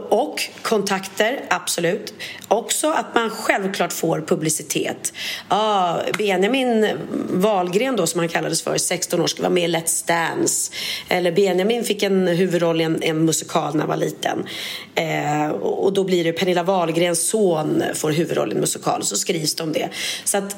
[0.08, 2.14] Och kontakter, absolut.
[2.48, 5.12] Också att man självklart får publicitet.
[5.48, 6.88] Ah, Benjamin
[7.30, 10.72] Wahlgren då, som han kallades för, 16 år, ska vara med i Let's Dance.
[11.08, 14.46] Eller Benjamin fick en huvudroll i en, en musikal när han var liten.
[14.94, 19.04] Eh, och då blir det Pernilla Wahlgrens son får huvudrollen i en musikal.
[19.04, 19.88] Så skrivs det om det.
[20.24, 20.56] Så att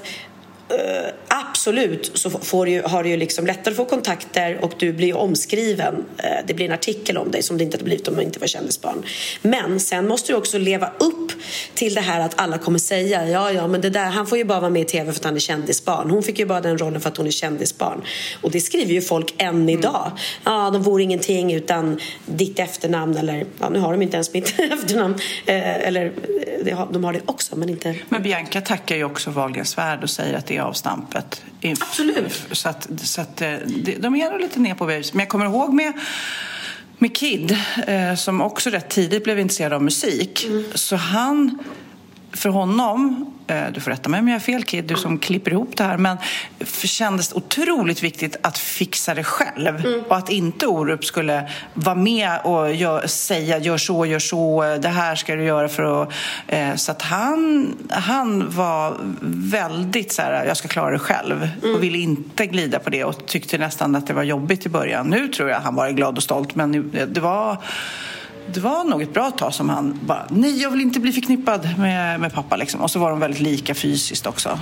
[0.71, 4.93] Uh, absolut så får du, har du ju liksom lättare att få kontakter och du
[4.93, 5.95] blir omskriven.
[5.95, 8.41] Uh, det blir en artikel om dig som det inte hade blivit om du inte
[8.41, 9.05] var kändisbarn.
[9.43, 11.33] Men sen måste du också leva upp
[11.75, 14.45] till det här att alla kommer säga ja, ja, men det där, han får ju
[14.45, 16.11] bara vara med i tv för att han är kändisbarn.
[16.11, 18.03] Hon fick ju bara den rollen för att hon är kändisbarn.
[18.41, 19.69] Och det skriver ju folk än mm.
[19.69, 20.13] idag.
[20.45, 24.55] Ja, de vore ingenting utan ditt efternamn eller ja, nu har de inte ens mitt
[24.59, 25.15] efternamn.
[25.15, 26.13] Uh, eller
[26.91, 27.95] de har det också, men inte...
[28.09, 31.43] Men Bianca tackar ju också Wahlgrens värld och säger att det avstampet.
[31.81, 32.43] Absolut.
[32.53, 33.55] Så att, så att eh,
[33.99, 35.13] de är nog lite ner på vis.
[35.13, 35.93] Men jag kommer ihåg med
[37.03, 40.47] med Kid, eh, som också rätt tidigt blev intresserad av musik.
[40.47, 40.65] Mm.
[40.75, 41.59] Så han,
[42.33, 45.51] för honom Eh, du får rätta mig om jag har fel Kid, du som klipper
[45.51, 45.97] ihop det här.
[45.97, 46.17] Men
[46.85, 49.87] kändes otroligt viktigt att fixa det själv.
[49.87, 50.03] Mm.
[50.09, 54.89] Och att inte Orup skulle vara med och gör, säga gör så, gör så, det
[54.89, 56.13] här ska du göra för att...
[56.47, 58.97] Eh, så att han, han var
[59.51, 61.49] väldigt så här, jag ska klara det själv.
[61.63, 61.75] Mm.
[61.75, 65.07] Och ville inte glida på det och tyckte nästan att det var jobbigt i början.
[65.07, 67.57] Nu tror jag han var glad och stolt men det var
[68.55, 71.69] det var nog ett bra tag som han bara, nej jag vill inte bli förknippad
[71.79, 72.81] med, med pappa liksom.
[72.81, 74.59] Och så var de väldigt lika fysiskt också.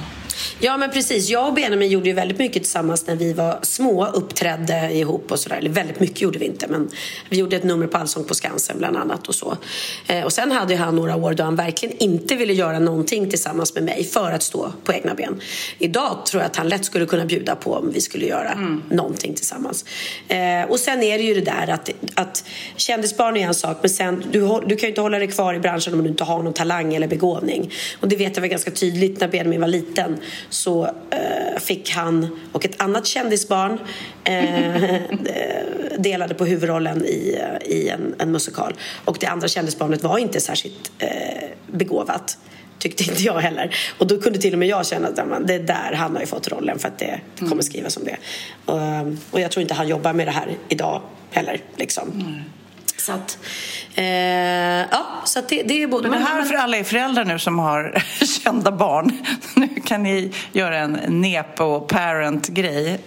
[0.58, 4.06] Ja men precis, jag och Benjamin gjorde ju väldigt mycket tillsammans när vi var små,
[4.06, 5.56] uppträdde ihop och sådär.
[5.56, 6.90] Eller väldigt mycket gjorde vi inte men
[7.28, 9.56] vi gjorde ett nummer på Allsång på Skansen bland annat och så.
[10.06, 13.74] Eh, och sen hade han några år då han verkligen inte ville göra någonting tillsammans
[13.74, 15.40] med mig för att stå på egna ben.
[15.78, 18.82] Idag tror jag att han lätt skulle kunna bjuda på om vi skulle göra mm.
[18.90, 19.84] någonting tillsammans.
[20.28, 22.44] Eh, och sen är det ju det där att, att
[22.76, 25.58] kändisbarn är en sak men sen, du, du kan ju inte hålla dig kvar i
[25.58, 27.72] branschen om du inte har någon talang eller begåvning.
[28.00, 30.16] Och det vet jag var ganska tydligt när Benjamin var liten.
[30.48, 33.78] Så eh, fick han och ett annat kändisbarn
[34.24, 35.00] eh,
[35.98, 38.74] delade på huvudrollen i, i en, en, musikal.
[39.04, 41.08] Och det andra kändisbarnet var inte särskilt eh,
[41.66, 42.38] begåvat
[42.78, 43.76] tyckte inte jag heller.
[43.98, 46.48] Och då kunde till och med jag känna att det där, han har ju fått
[46.48, 48.16] rollen för att det, det kommer skrivas om det.
[48.64, 48.80] Och,
[49.30, 51.60] och, jag tror inte han jobbar med det här idag heller.
[51.76, 52.10] Liksom.
[52.10, 52.42] Mm.
[53.08, 53.38] Så att,
[53.94, 54.04] eh,
[54.90, 56.08] ja, så det, det är både...
[56.08, 58.02] Men det här för alla er föräldrar nu som har
[58.44, 59.12] kända barn.
[59.54, 62.98] Nu kan ni göra en nepo-parent-grej.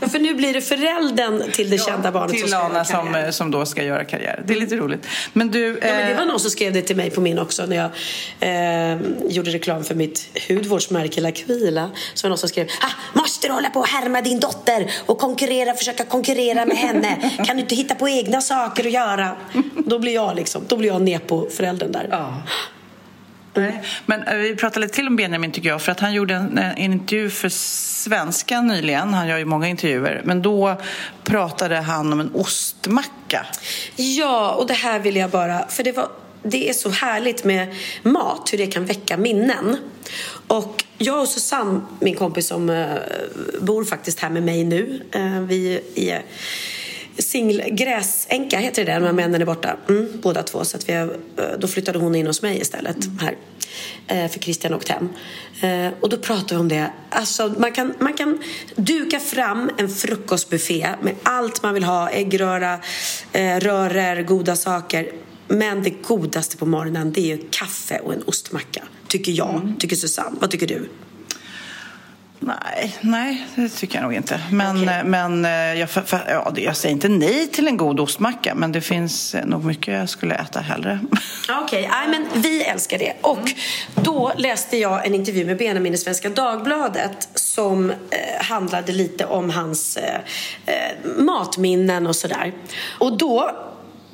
[0.00, 3.26] Ja, för nu blir det föräldern till det ja, kända barnet till som Lana som,
[3.30, 4.42] som då ska göra karriär.
[4.46, 5.06] Det är lite roligt.
[5.32, 5.66] Men du...
[5.66, 7.76] Ja, men det eh, var någon som skrev det till mig på min också när
[7.76, 7.90] jag
[8.40, 11.90] eh, gjorde reklam för mitt hudvårdsmärke Laquila.
[12.14, 15.18] Så var någon som skrev ah, Måste du hålla på och härma din dotter och
[15.18, 17.30] konkurrera, försöka konkurrera med henne?
[17.46, 19.36] Kan du inte hitta på egna saker att göra?
[19.86, 22.08] Då blir jag liksom, då blir jag nepo-föräldern där.
[22.10, 22.42] Ja.
[23.54, 23.82] Nej.
[24.06, 26.58] Men eh, vi pratade lite till om Benjamin tycker jag för att han gjorde en,
[26.58, 29.14] en intervju för Svenskan nyligen.
[29.14, 30.22] Han gör ju många intervjuer.
[30.24, 30.80] Men då
[31.24, 33.46] pratade han om en ostmacka.
[33.96, 35.68] Ja, och det här vill jag bara...
[35.68, 36.08] För det, var,
[36.42, 39.76] det är så härligt med mat, hur det kan väcka minnen.
[40.46, 42.86] Och jag och Susanne, min kompis som uh,
[43.60, 45.02] bor faktiskt här med mig nu.
[45.48, 46.22] Vi är
[47.18, 49.76] singl, gräsänka heter det där när männen är borta.
[49.88, 50.64] Mm, båda två.
[50.64, 51.08] Så att vi eh,
[51.58, 53.36] då flyttade hon in hos mig istället här.
[54.06, 55.08] Eh, för Christian åkte hem.
[55.60, 56.92] Eh, och då pratade vi om det.
[57.10, 58.38] Alltså, man, kan, man kan
[58.76, 62.10] duka fram en frukostbuffé med allt man vill ha.
[62.10, 62.78] Äggröra,
[63.60, 65.12] rörer, goda saker.
[65.48, 68.82] Men det godaste på morgonen det är kaffe och en ostmacka.
[69.08, 69.54] Tycker jag.
[69.54, 69.76] Mm.
[69.76, 70.36] Tycker Susanne.
[70.40, 70.88] Vad tycker du?
[72.40, 74.40] Nej, nej, det tycker jag nog inte.
[74.50, 75.04] Men, okay.
[75.04, 78.72] men eh, jag, för, för, ja, jag säger inte nej till en god ostmacka men
[78.72, 81.00] det finns nog mycket jag skulle äta hellre.
[81.62, 82.08] Okej, okay.
[82.08, 83.12] men vi älskar det.
[83.20, 83.54] Och mm.
[83.94, 87.96] då läste jag en intervju med Benjamin i Svenska Dagbladet som eh,
[88.40, 90.14] handlade lite om hans eh,
[90.66, 90.74] eh
[91.16, 92.52] matminnen och sådär.
[92.98, 93.50] Och då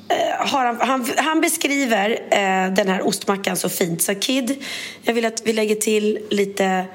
[0.09, 4.01] eh, han, han, han, beskriver eh, den här ostmackan så fint.
[4.01, 4.63] Så Kid,
[5.03, 6.85] jag vill att vi lägger till lite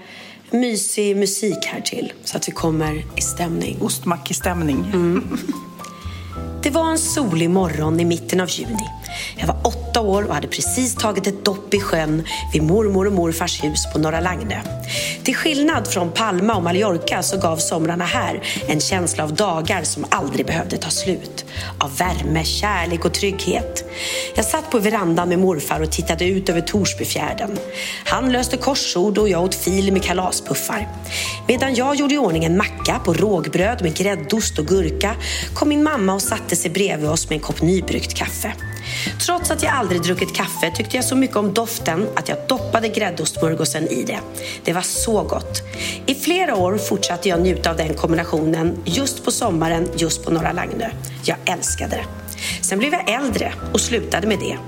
[0.51, 3.79] mysig musik här till så att vi kommer i stämning.
[3.81, 4.85] Ostmackestämning.
[4.95, 5.39] Mm.
[6.67, 8.89] Det var en solig morgon i mitten av juni.
[9.37, 13.13] Jag var åtta år och hade precis tagit ett dopp i sjön vid mormor och
[13.13, 14.61] morfars hus på Norra Lagnö.
[15.23, 20.07] Till skillnad från Palma och Mallorca så gav somrarna här en känsla av dagar som
[20.09, 21.45] aldrig behövde ta slut.
[21.79, 23.85] Av värme, kärlek och trygghet.
[24.35, 27.59] Jag satt på verandan med morfar och tittade ut över Torsbyfjärden.
[28.05, 30.89] Han löste korsord och jag åt fil med kalaspuffar.
[31.49, 35.15] Medan jag gjorde i ordning en macka på rågbröd med gräddost och gurka
[35.55, 38.53] kom min mamma och satte sig bredvid oss med en kopp nybryggt kaffe.
[39.27, 42.89] Trots att jag aldrig druckit kaffe tyckte jag så mycket om doften att jag doppade
[42.89, 44.19] gräddostsmörgåsen i det.
[44.65, 45.63] Det var så gott.
[46.07, 50.53] I flera år fortsatte jag njuta av den kombinationen just på sommaren, just på Norra
[50.53, 50.91] Lagnö.
[51.25, 52.05] Jag älskade det.
[52.63, 54.59] Sen blev jag äldre och slutade med det.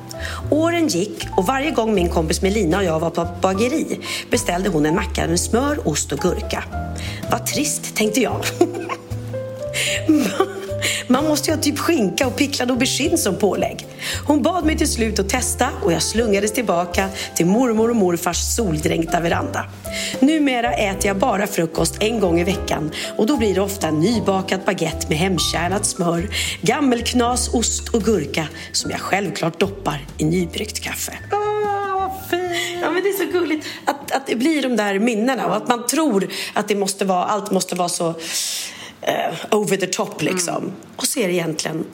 [0.51, 4.87] Åren gick och varje gång min kompis Melina och jag var på bageri beställde hon
[4.87, 6.64] en macka med smör, ost och gurka.
[7.31, 8.44] Vad trist, tänkte jag.
[11.09, 13.87] Man måste ju ha typ skinka och picklad aubergine som pålägg.
[14.27, 18.57] Hon bad mig till slut att testa och jag slungades tillbaka till mormor och morfars
[18.57, 19.64] soldränkta veranda.
[20.21, 24.61] Numera äter jag bara frukost en gång i veckan och då blir det ofta nybakad
[24.66, 26.29] baguette med hemkärnat smör,
[26.61, 31.12] gammelknas, ost och gurka som jag självklart doppar i nybryggt kaffe.
[32.83, 35.68] Ja, men det är så gulligt att, att det blir de där minnena och att
[35.68, 38.14] man tror att det måste vara, allt måste vara så
[39.00, 40.56] eh, over the top liksom.
[40.56, 40.72] Mm.
[40.96, 41.84] Och så är det egentligen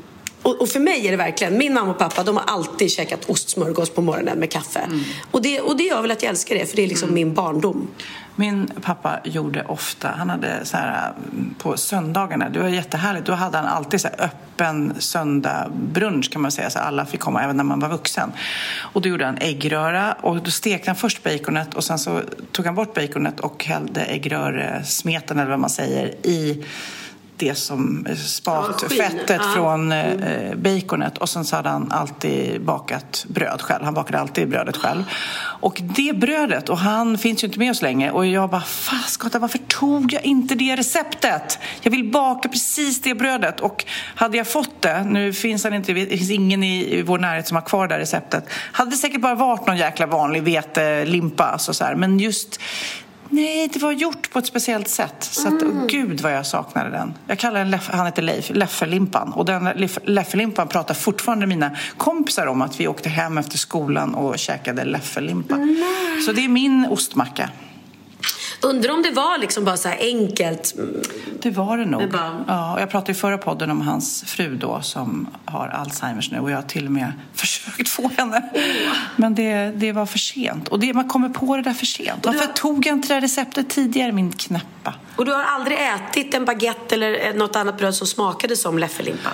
[0.44, 3.30] och, och, för mig är det verkligen, min mamma och pappa de har alltid käkat
[3.30, 4.80] ostsmörgås på morgonen med kaffe.
[4.80, 5.00] Mm.
[5.30, 7.14] Och, det, och det gör väl att jag älskar det, för det är liksom mm.
[7.14, 7.88] min barndom.
[8.36, 13.32] Min pappa gjorde ofta, han hade så här mm, på söndagarna, det var jättehärligt, då
[13.32, 17.64] hade han alltid så öppen söndagsbrunch kan man säga, så alla fick komma även när
[17.64, 18.32] man var vuxen.
[18.78, 22.66] Och då gjorde han äggröra och då stekte han först baconet och sen så tog
[22.66, 26.64] han bort baconet och hällde äggröresmeten eller vad man säger i
[27.44, 30.22] det som spatfettet ja, från mm.
[30.22, 33.85] eh, baconet och sen så hade han alltid bakat bröd själv.
[33.85, 35.04] Han bakade alltid brödet själv.
[35.61, 39.38] Och det brödet, och han finns ju inte med oss länge och jag bara, faskotta
[39.38, 41.59] varför tog jag inte det receptet?
[41.83, 45.92] Jag vill baka precis det brödet och hade jag fått det, nu finns han inte,
[45.92, 49.35] det finns ingen i vår närhet som har kvar det receptet, hade det säkert bara
[49.35, 51.94] varit någon jäkla vanlig vetelimpa, alltså så här.
[51.94, 52.61] men just
[53.28, 55.16] Nej, det var gjort på ett speciellt sätt.
[55.18, 55.87] Så att, mm.
[55.87, 57.14] gud vad jag saknade den.
[57.26, 59.32] Jag kallar den, han heter Leif, Leffelimpan.
[59.32, 59.68] Och den
[60.04, 65.54] Leffelimpan pratar fortfarande mina kompisar om att vi åkte hem efter skolan och käkade Leffelimpa.
[65.54, 65.84] Mm.
[66.26, 67.50] Så det är min ostmacka.
[68.64, 70.74] Undrar om det var liksom bara så enkelt.
[71.42, 72.11] Det var det nog.
[72.11, 72.44] Bara...
[72.48, 76.50] ja, jag pratade i förra podden om hans fru då som har Alzheimers nu och
[76.50, 78.50] jag har till och med försökt få henne.
[79.16, 80.68] Men det, det var för sent.
[80.68, 82.27] Och det, man kommer på det där för sent.
[82.27, 82.53] Varför har...
[82.53, 84.94] tog jag inte det receptet tidigare, min knäppa?
[85.16, 89.33] Och du har aldrig ätit en baguette eller något annat bröd som smakade som Leffelimpan?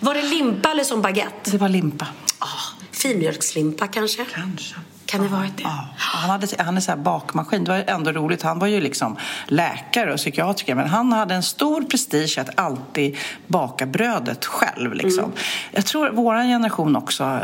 [0.00, 1.50] Var det limpa eller som baguette?
[1.50, 2.06] Det var limpa.
[2.40, 4.24] Oh, finmjölkslimpa kanske?
[4.24, 4.74] Kanske.
[5.10, 5.62] Kan det ha varit det?
[5.62, 5.88] Ja.
[5.96, 7.64] Han hade han är så här bakmaskin.
[7.64, 8.42] Det var ändå roligt.
[8.42, 13.16] Han var ju liksom läkare och psykiatriker men han hade en stor prestige att alltid
[13.46, 14.94] baka brödet själv.
[14.94, 15.24] Liksom.
[15.24, 15.36] Mm.
[15.70, 17.40] Jag tror vår generation också,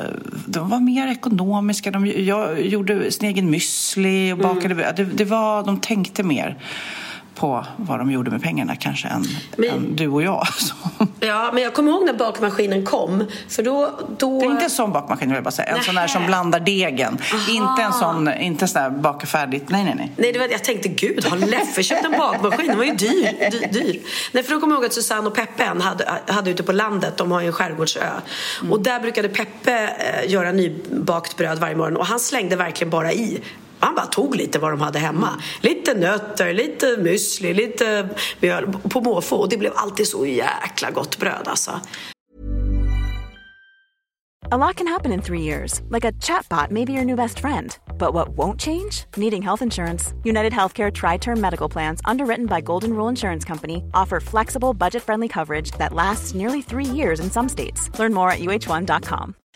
[0.47, 1.91] de var mer ekonomiska.
[1.91, 4.95] De, jag gjorde sin egen müsli och bakade mm.
[4.97, 6.59] det, det var, De tänkte mer
[7.37, 9.25] på vad de gjorde med pengarna kanske än,
[9.57, 10.47] men, än du och jag.
[11.21, 13.25] Ja, men jag kommer ihåg när bakmaskinen kom.
[13.49, 14.41] För då, då...
[14.41, 15.69] Det är inte en sån bakmaskin, vill jag bara säga.
[15.69, 15.85] En Nähe.
[15.85, 17.19] sån där som blandar degen.
[17.33, 17.51] Aha.
[17.51, 19.65] Inte en sån, inte en sån där baka färdigt.
[19.69, 20.13] Nej, nej, nej.
[20.17, 22.67] nej det var, jag tänkte, gud, har Leffe köpt en bakmaskin?
[22.67, 23.51] Den var ju dyr.
[23.51, 24.01] dyr, dyr.
[24.33, 27.17] Nej, för då kommer jag ihåg att Susanne och Peppe hade, hade ute på landet,
[27.17, 28.01] de har ju en skärgårdsö.
[28.61, 28.73] Mm.
[28.73, 31.97] Och där brukade Peppe eh, göra nybakt bröd varje morgon.
[31.97, 33.41] Och han slängde verkligen bara i
[33.81, 35.41] han bara tog lite vad de hade hemma.
[35.61, 38.09] Lite nötter, lite müsli, lite
[38.41, 39.37] mjöl på måfå.
[39.37, 41.81] Och det blev alltid så jäkla gott bröd alltså.
[44.53, 45.81] A lot can happen in three years.
[45.89, 47.77] Like a chatbot may be your new best friend.
[47.99, 49.05] But what won't change?
[49.17, 50.15] Needing health insurance.
[50.23, 55.73] United Healthcare Tri-Term Medical Plans, underwritten by Golden Rule Insurance Company, offer flexible, budget-friendly coverage
[55.79, 57.91] that lasts nearly three years in some states.
[57.99, 59.35] Learn more at uh1.com.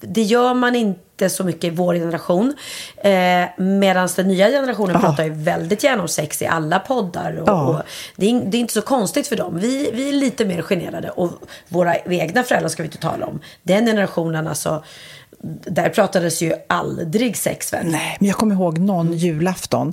[0.00, 2.54] det gör man inte så mycket i vår generation.
[2.96, 5.06] Eh, Medan den nya generationen Aha.
[5.06, 7.36] pratar ju väldigt gärna om sex i alla poddar.
[7.36, 7.82] Och, och
[8.16, 9.58] det, är, det, är, inte så konstigt för dem.
[9.58, 11.10] Vi, vi är lite mer generade.
[11.10, 11.30] Och
[11.68, 13.40] våra egna föräldrar ska vi inte tala om.
[13.62, 14.84] Den generationen alltså.
[15.66, 17.86] Där pratades ju aldrig sex väl?
[17.86, 19.92] Nej, men jag kommer ihåg någon julafton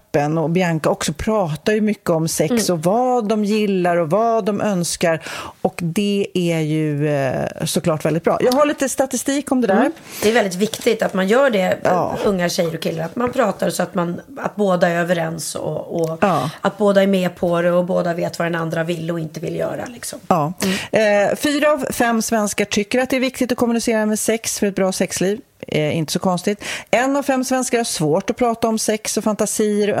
[0.37, 2.79] och Bianca också pratar ju mycket om sex mm.
[2.79, 5.21] och vad de gillar och vad de önskar
[5.61, 8.37] och det är ju eh, såklart väldigt bra.
[8.41, 9.75] Jag har lite statistik om det där.
[9.75, 9.91] Mm.
[10.23, 12.17] Det är väldigt viktigt att man gör det, ja.
[12.25, 16.01] unga tjejer och killar, att man pratar så att, man, att båda är överens och,
[16.01, 16.49] och ja.
[16.61, 19.39] att båda är med på det och båda vet vad den andra vill och inte
[19.39, 19.85] vill göra.
[19.85, 20.19] Liksom.
[20.27, 20.53] Ja.
[20.91, 21.29] Mm.
[21.29, 24.67] Eh, fyra av fem svenskar tycker att det är viktigt att kommunicera med sex för
[24.67, 26.63] ett bra sexliv eh, inte så konstigt.
[26.91, 30.00] En av fem svenskar har svårt att prata om sex och fantasier och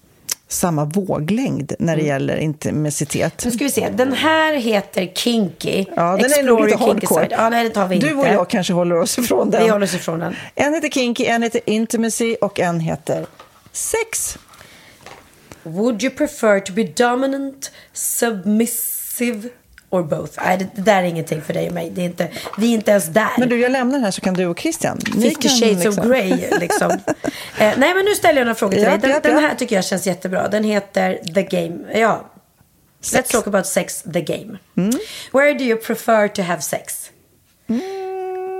[0.51, 3.45] samma våglängd när det gäller intimitet.
[3.45, 3.89] Nu ska vi se.
[3.89, 5.85] Den här heter Kinky.
[5.95, 7.27] Ja, den är Explore nog lite hardcore.
[7.31, 8.07] Ja, nej, det tar vi inte.
[8.07, 9.63] Du och jag kanske håller oss ifrån den.
[9.63, 10.35] Vi håller oss ifrån den.
[10.55, 13.25] En heter Kinky, en heter Intimacy och en heter
[13.71, 14.37] Sex.
[15.63, 19.49] Would you prefer to be dominant, submissive
[19.91, 20.39] or both?
[20.45, 21.89] Nej, det, det där är ingenting för dig och mig.
[21.89, 22.27] Det är inte,
[22.57, 23.29] vi är inte ens där.
[23.37, 24.99] Men du, jag lämnar den här så kan du och Christian.
[25.15, 26.91] Ni 50 kan shades liksom- of Grey liksom.
[27.57, 28.99] eh, nej men nu ställer jag några frågor till Ja, dig.
[28.99, 29.39] Den, ja, den ja.
[29.39, 30.47] här tycker jag känns jättebra.
[30.47, 31.99] Den heter The Game.
[31.99, 32.25] Ja.
[33.03, 34.57] Let's talk about sex, the game.
[34.77, 34.91] Mm.
[35.31, 37.09] Where do you prefer to have sex?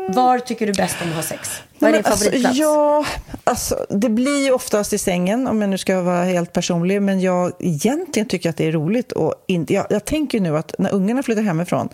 [0.09, 1.61] Var tycker du bäst om att ha sex?
[1.81, 2.45] Vad är din men favoritplats?
[2.45, 3.05] Alltså, ja,
[3.43, 7.01] alltså, det blir ju oftast i sängen, om jag nu ska vara helt personlig.
[7.01, 9.11] Men jag egentligen tycker att det är roligt.
[9.11, 11.89] Och in, jag, jag tänker nu att när ungarna flyttar hemifrån,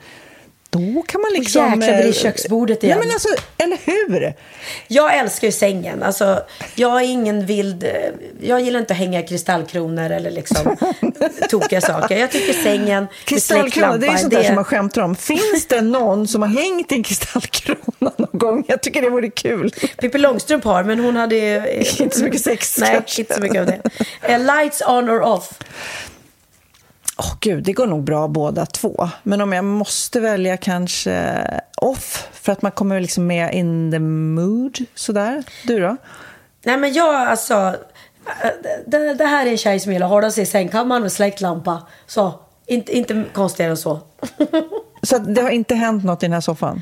[0.69, 1.61] då kan man liksom...
[1.61, 2.97] jäklar, blir det eh, köksbordet igen.
[2.97, 4.33] Nej, men alltså, eller hur?
[4.87, 6.03] Jag älskar ju sängen.
[6.03, 6.39] Alltså,
[6.75, 7.83] jag är ingen vild...
[7.83, 7.89] eh,
[8.41, 10.77] Jag gillar inte att hänga kristallkronor eller liksom
[11.49, 12.17] tokiga saker.
[12.17, 15.15] Jag tycker sängen med Kristallkrona, det är sånt där som man skämtar om.
[15.15, 17.86] Finns det någon som har hängt en kristallkrona
[18.17, 18.63] någon gång?
[18.67, 19.71] Jag tycker det vore kul.
[19.99, 21.81] Pippi Långstrump har, men hon hade ju...
[21.99, 23.21] Inte så mycket sex, Nej, kanske.
[23.21, 23.81] inte så mycket av det.
[24.21, 25.49] Eh, lights on or off?
[27.19, 29.09] Åh gud, det går nog bra båda två.
[29.23, 31.43] Men om jag måste välja kanske
[31.77, 35.43] off, för att man kommer liksom med in the mood, sådär.
[35.63, 35.97] Du då?
[36.65, 37.53] Nej, men jag alltså...
[38.43, 38.49] eh,
[38.85, 41.41] Det, det här är en tjej som gillar att hålla sig i sängkammaren med släckt
[41.41, 41.87] lampa.
[42.07, 43.99] Så, inte, inte konstigare än så.
[45.03, 46.81] Så det har inte hänt något i den här soffan?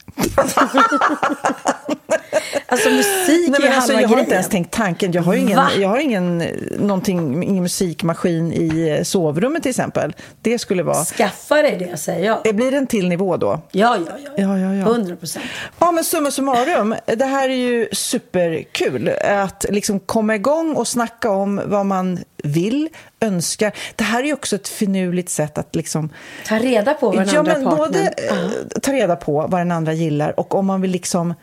[2.67, 5.11] alltså musik Nej, är men alltså, halva jag har inte ens tänkt tanken.
[5.11, 5.69] Jag har ingen, Va?
[5.79, 6.47] jag har ingen, eh,
[6.79, 10.15] någonting, ingen musikmaskin i eh, sovrummet till exempel.
[10.41, 11.05] Det skulle vara...
[11.05, 12.39] Skaffa dig det säger jag.
[12.43, 13.61] Det blir en till nivå då.
[13.71, 14.31] Ja, ja, ja.
[14.37, 14.85] Ja, ja, ja.
[14.85, 15.45] 100 procent.
[15.79, 19.09] Ja, men summa summarum, det här är ju superkul.
[19.25, 22.89] Att liksom komma igång och snacka om vad man vill,
[23.19, 23.71] önskar.
[23.95, 26.09] Det här är ju också ett finurligt sätt att liksom...
[26.47, 27.87] Ta reda på vad den ja, andra men partnern...
[27.87, 31.33] både eh, ta reda på vad den andra gillar och om man vill liksom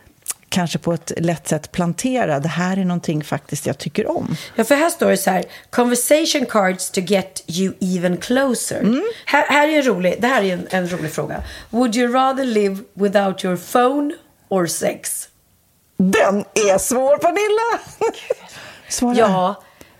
[0.48, 4.36] kanske på ett lätt sätt plantera, det här är någonting faktiskt jag tycker om.
[4.54, 5.44] Ja, för här står det så här.
[5.70, 8.80] Conversation cards to get you even closer.
[8.80, 9.02] Mm.
[9.24, 11.42] Här, här är en rolig, det här är en, en rolig fråga.
[11.70, 14.14] Would you rather live without your phone
[14.48, 15.28] or sex?
[15.96, 17.80] Den är svår, Pernilla!
[18.88, 19.14] Svara.
[19.18, 19.62] Ja,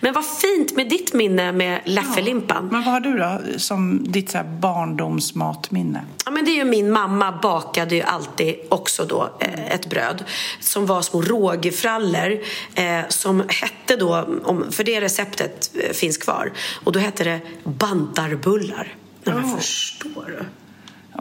[0.00, 2.56] Men vad fint med ditt minne med Läffelimpan.
[2.56, 6.04] Ja, men vad har du då som ditt så barndomsmatminne?
[6.24, 10.24] Ja, men det är ju min mamma bakade ju alltid också då eh, ett bröd
[10.60, 12.38] som var små rågefrallor
[12.74, 16.52] eh, som hette då, om, för det receptet eh, finns kvar,
[16.84, 18.94] och då hette det bantarbullar.
[19.24, 20.44] Ja, men förstår du?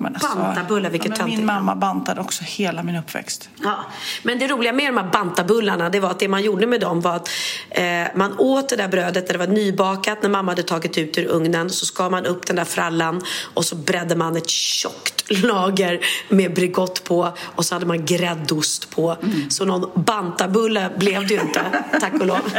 [0.04, 3.49] Ja, alltså, Bantabullar, vilket ja, Min mamma bantade också hela min uppväxt.
[3.64, 3.86] Ja.
[4.24, 7.01] Men det roliga med de här bantabullarna det var att det man gjorde med dem
[7.01, 7.30] var att
[7.70, 7.84] eh,
[8.16, 11.28] man åt det där brödet när det var nybakat, när mamma hade tagit ut ur
[11.28, 13.22] ugnen så skar man upp den där frallan
[13.54, 15.99] och så bredde man ett tjockt lager
[16.30, 19.18] med Bregott på och så hade man gräddost på.
[19.24, 19.49] Mm.
[19.49, 22.39] Så någon bantabulle blev det ju inte, tack och lov.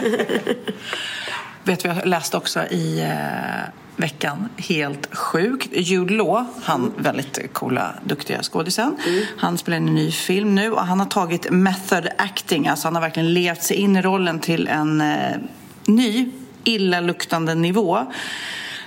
[1.64, 4.48] Vet du, jag läste också i eh veckan.
[4.56, 5.68] Helt sjukt.
[5.72, 8.96] Jude Law, han väldigt coola, duktiga skådisen.
[9.06, 9.24] Mm.
[9.38, 12.68] Han spelar in en ny film nu och han har tagit method acting.
[12.68, 15.36] Alltså han har verkligen levt sig in i rollen till en eh,
[15.84, 16.30] ny,
[16.64, 18.12] illaluktande nivå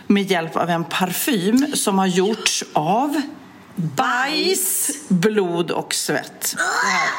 [0.07, 3.21] med hjälp av en parfym som har gjorts av
[3.75, 6.55] bajs, blod och svett.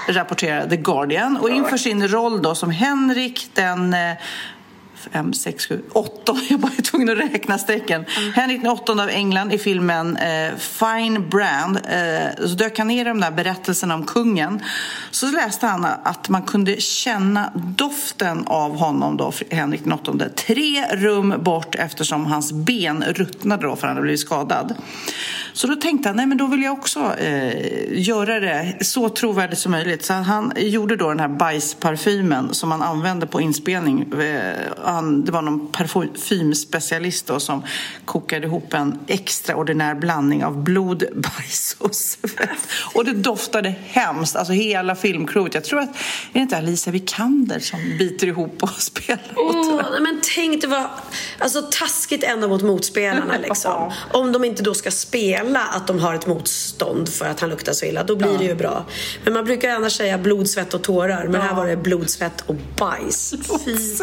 [0.06, 1.36] Det här rapporterar The Guardian.
[1.36, 4.12] Och inför sin roll då som Henrik den eh,
[5.12, 6.36] fem, sex, sju, åtta.
[6.48, 8.04] Jag var tvungen att räkna strecken.
[8.18, 8.32] Mm.
[8.32, 11.76] Henrik den åttonde av England i filmen eh, Fine Brand.
[11.76, 14.62] Eh, så dök han ner i de där berättelserna om kungen.
[15.10, 20.84] Så läste han att man kunde känna doften av honom, då, Henrik den åttonde, tre
[20.92, 24.74] rum bort eftersom hans ben ruttnade då för han hade blivit skadad.
[25.52, 29.58] Så då tänkte han, nej men då vill jag också eh, göra det så trovärdigt
[29.58, 30.04] som möjligt.
[30.04, 34.12] Så han gjorde då den här bajsparfymen som man använde på inspelning.
[34.20, 34.54] Eh,
[34.98, 37.62] han, det var någon parfymspecialist då som
[38.04, 42.68] kokade ihop en extraordinär blandning av blod, bajs och svett.
[42.94, 45.54] Och det doftade hemskt, alltså hela filmcrewet.
[45.54, 45.94] Jag tror att
[46.32, 50.90] det är inte Alicia Vikander som biter ihop och spelar oh, Men tänk det var
[51.38, 53.92] alltså, taskigt ändå mot motspelarna liksom.
[54.12, 57.72] Om de inte då ska spela att de har ett motstånd för att han luktar
[57.72, 58.38] så illa, då blir ja.
[58.38, 58.84] det ju bra.
[59.24, 61.24] Men man brukar annars säga blod, svett och tårar.
[61.24, 61.40] Men ja.
[61.40, 63.32] här var det blod, svett och bajs.
[63.32, 64.00] Och bajs.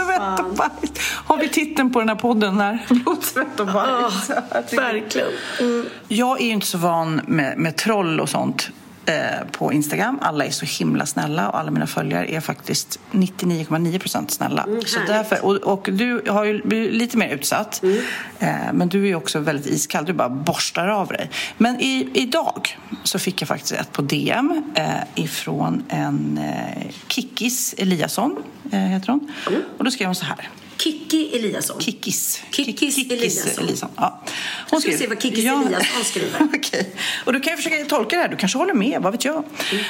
[1.01, 2.59] Har vi titeln på den här podden?
[2.59, 2.85] Här?
[2.89, 4.29] Blod, svett och bajs.
[4.29, 5.27] Oh, verkligen.
[5.59, 5.85] Mm.
[6.07, 8.71] Jag är ju inte så van med, med troll och sånt
[9.05, 10.19] eh, på Instagram.
[10.21, 14.63] Alla är så himla snälla och alla mina följare är faktiskt 99,9 procent snälla.
[14.63, 17.83] Mm, så därför, och, och, du har ju blivit lite mer utsatt.
[17.83, 17.97] Mm.
[18.39, 20.05] Eh, men du är också väldigt iskall.
[20.05, 21.29] Du bara borstar av dig.
[21.57, 27.75] Men i, idag så fick jag faktiskt ett på DM eh, ifrån en eh, Kikkis
[27.77, 29.31] Eliasson, eh, heter hon.
[29.47, 29.61] Mm.
[29.77, 30.49] Och då skrev hon så här.
[30.77, 31.79] Kikki Eliasson.
[31.79, 32.41] Kikkis.
[32.51, 33.63] Kikkis, Kikkis Eliasson.
[33.63, 33.89] Eliasson.
[33.95, 34.21] Ja.
[34.69, 35.63] Hon ska se vad Kikkis ja.
[35.65, 36.43] Eliasson skriver.
[36.57, 36.83] okay.
[37.25, 38.29] Och du kan jag försöka tolka det här.
[38.29, 39.35] Du kanske håller med, vad vet jag?
[39.35, 39.83] Mm.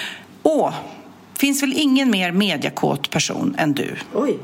[0.43, 0.73] Åh,
[1.37, 3.95] finns väl ingen mer mediakåt person än du?
[4.13, 4.37] Oj.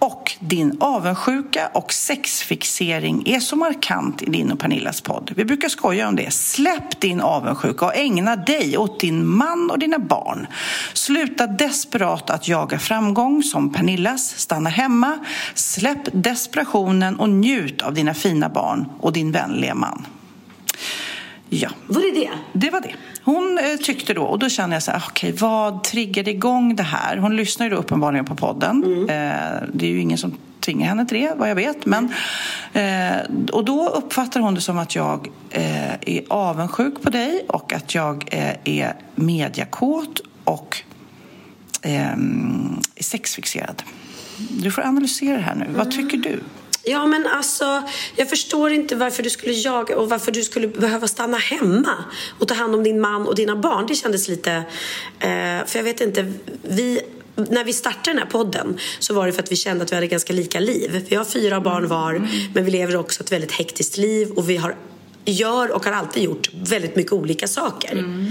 [0.00, 5.32] Och din avundsjuka och sexfixering är så markant i din och Pernillas podd.
[5.36, 6.32] Vi brukar skoja om det.
[6.32, 10.46] Släpp din avundsjuka och ägna dig åt din man och dina barn.
[10.92, 14.38] Sluta desperat att jaga framgång som Pernillas.
[14.38, 15.18] Stanna hemma,
[15.54, 20.06] släpp desperationen och njut av dina fina barn och din vänliga man.
[21.48, 21.68] Ja.
[21.86, 22.30] Var det det?
[22.52, 22.94] Det var det.
[23.30, 26.76] Hon eh, tyckte då, och då kände jag så här, okej, okay, vad triggade igång
[26.76, 27.16] det här?
[27.16, 28.84] Hon lyssnar ju då uppenbarligen på podden.
[28.84, 29.02] Mm.
[29.02, 31.86] Eh, det är ju ingen som tvingar henne till det, vad jag vet.
[31.86, 32.12] Men,
[32.72, 33.16] eh,
[33.52, 38.28] och då uppfattar hon det som att jag är avundsjuk på dig och att jag
[38.64, 40.82] är mediakåt och
[41.82, 42.16] eh,
[43.00, 43.82] sexfixerad.
[44.38, 45.64] Du får analysera det här nu.
[45.64, 45.76] Mm.
[45.76, 46.40] Vad tycker du?
[46.84, 47.82] Ja, men alltså,
[48.16, 52.04] jag förstår inte varför du skulle jaga och varför du skulle behöva stanna hemma
[52.38, 53.86] och ta hand om din man och dina barn.
[53.86, 54.52] Det kändes lite...
[55.18, 57.00] Eh, för jag vet inte, vi
[57.34, 59.94] när vi startade den här podden så var det för att vi kände att vi
[59.94, 61.06] hade ganska lika liv.
[61.08, 62.28] Vi har fyra barn var, mm.
[62.54, 64.76] men vi lever också ett väldigt hektiskt liv och vi har,
[65.24, 67.92] gör och har alltid gjort väldigt mycket olika saker.
[67.92, 68.30] Mm.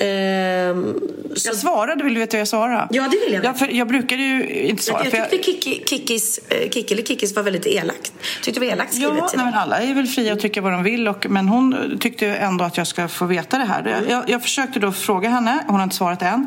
[0.00, 0.94] Ehm,
[1.36, 2.88] så, Jag svarade, vill du veta hur jag svarade?
[2.90, 5.04] Ja, det vill jag Ja, för jag brukade ju inte svara.
[5.04, 8.12] jag för tyckte Kiki, Kikis, eh, Kiki, eller Kikis var väldigt elakt.
[8.42, 10.60] Tyckte det var elakt skrivet Ja, till nej, men alla är väl fria att tycka
[10.60, 11.08] vad de vill.
[11.08, 14.04] Och, men hon tyckte ändå att jag ska få veta det här.
[14.08, 16.46] Jag, jag försökte då fråga henne, hon har inte svarat än.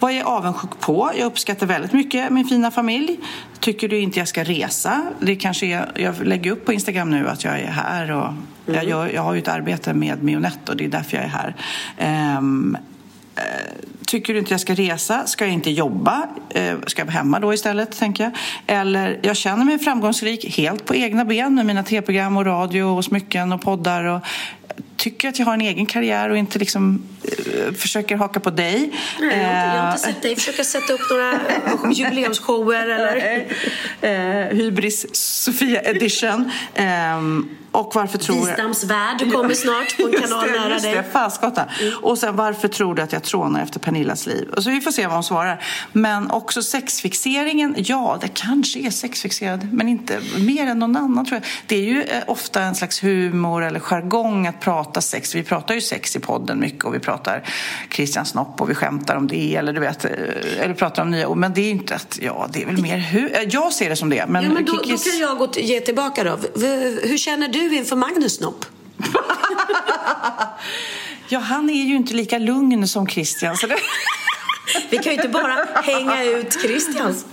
[0.00, 1.10] Vad är jag avundsjuk på?
[1.18, 3.20] Jag uppskattar väldigt mycket min fina familj.
[3.60, 5.02] Tycker du inte jag ska resa?
[5.20, 8.10] Det kanske är, jag lägger upp på Instagram nu att jag är här.
[8.12, 8.32] Och
[8.66, 11.28] jag, gör, jag har ju ett arbete med Mionett och det är därför jag är
[11.28, 11.54] här.
[11.98, 12.40] Eh,
[14.06, 15.26] Tycker du inte jag ska resa?
[15.26, 16.22] Ska jag inte jobba?
[16.50, 18.32] Eh, Ska jag vara hemma då istället, tänker jag?
[18.66, 23.04] Eller, jag känner mig framgångsrik helt på egna ben med mina tv-program och radio och
[23.04, 24.04] smycken och poddar.
[24.04, 24.20] Och
[25.00, 28.92] tycker att jag har en egen karriär och inte liksom eh, försöker haka på dig.
[29.20, 31.40] Nej, jag, har inte, jag har inte Eh, sett dig försöka sätta upp några
[31.94, 33.46] jubileumsshower eller...
[34.00, 36.50] eh, Hybris Sofia edition.
[37.72, 40.94] Och varför tror Wistams värld kommer snart på en kanal det, nära dig.
[40.94, 41.64] Det, Faskotta.
[42.02, 44.48] Och sen varför tror du att jag trånar efter Pernillas liv?
[44.56, 45.62] Och så vi får se vad hon svarar.
[45.92, 51.36] Men också sexfixeringen, ja det kanske är sexfixerad men inte mer än någon annan tror
[51.36, 51.48] jag.
[51.66, 55.34] Det är ju eh, ofta en slags humor eller jargong att prata sex.
[55.34, 57.42] Vi pratar ju sex i podden mycket och vi pratar
[57.90, 60.10] Christian Snopp och vi skämtar om det eller du vet, eh,
[60.60, 61.36] eller pratar om nya ord.
[61.38, 63.96] Men det är inte att, ja det är väl mer hu- eh, Jag ser det
[63.96, 64.24] som det.
[64.28, 66.38] Men, Ja, men då, då kan jag gå ge tillbaka då.
[67.02, 68.64] Hur känner du inför Magnus Snopp?
[71.32, 73.56] Ja, han är ju inte lika lugn som Christian.
[73.56, 73.76] Så det...
[74.90, 77.26] Vi kan ju inte bara hänga ut Christians.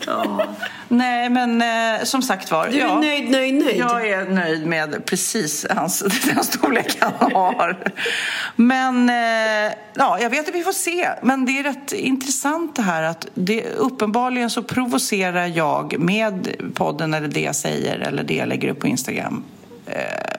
[0.88, 2.67] Nej, men eh, som sagt var.
[2.67, 3.78] Du är ja, nöjd, nöjd, nöjd.
[3.78, 7.93] Jag är nöjd med precis hans, den storlek han har.
[8.55, 11.09] Men eh, ja, jag vet att vi får se.
[11.21, 17.13] Men det är rätt intressant det här att det, uppenbarligen så provocerar jag med podden
[17.13, 19.43] eller det jag säger eller det jag lägger upp på Instagram.
[19.88, 20.38] Eh,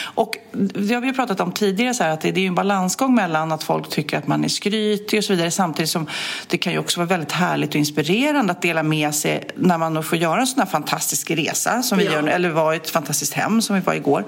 [0.00, 3.52] och det har vi pratat om tidigare, så här, att det, är en balansgång mellan
[3.52, 6.06] att folk tycker att man är skrytig och så vidare samtidigt som
[6.46, 10.04] det kan ju också vara väldigt härligt och inspirerande att dela med sig när man
[10.04, 12.12] får göra en sån här fantastisk resa som vi Ja.
[12.12, 14.24] gör nu, eller var i ett fantastiskt hem som vi var igår.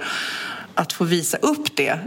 [0.74, 1.98] Att få visa upp det,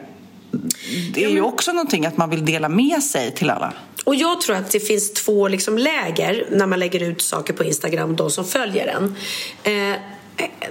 [1.13, 3.73] det är ju också någonting att man vill dela med sig till alla.
[4.05, 7.63] Och jag tror att det finns två liksom läger när man lägger ut saker på
[7.63, 9.15] Instagram, de som följer en.
[9.63, 9.97] Eh,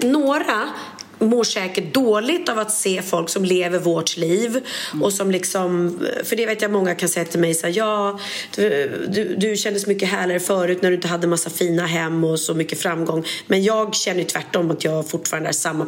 [0.01, 0.69] några
[1.27, 4.61] mår säkert dåligt av att se folk som lever vårt liv
[5.03, 8.19] och som liksom, för det vet jag många kan säga till mig så här, ja,
[8.57, 12.41] du, du, du kändes mycket härligare förut när du inte hade massa fina hem och
[12.41, 13.25] så mycket framgång.
[13.47, 15.87] Men jag känner tvärtom att jag fortfarande är samma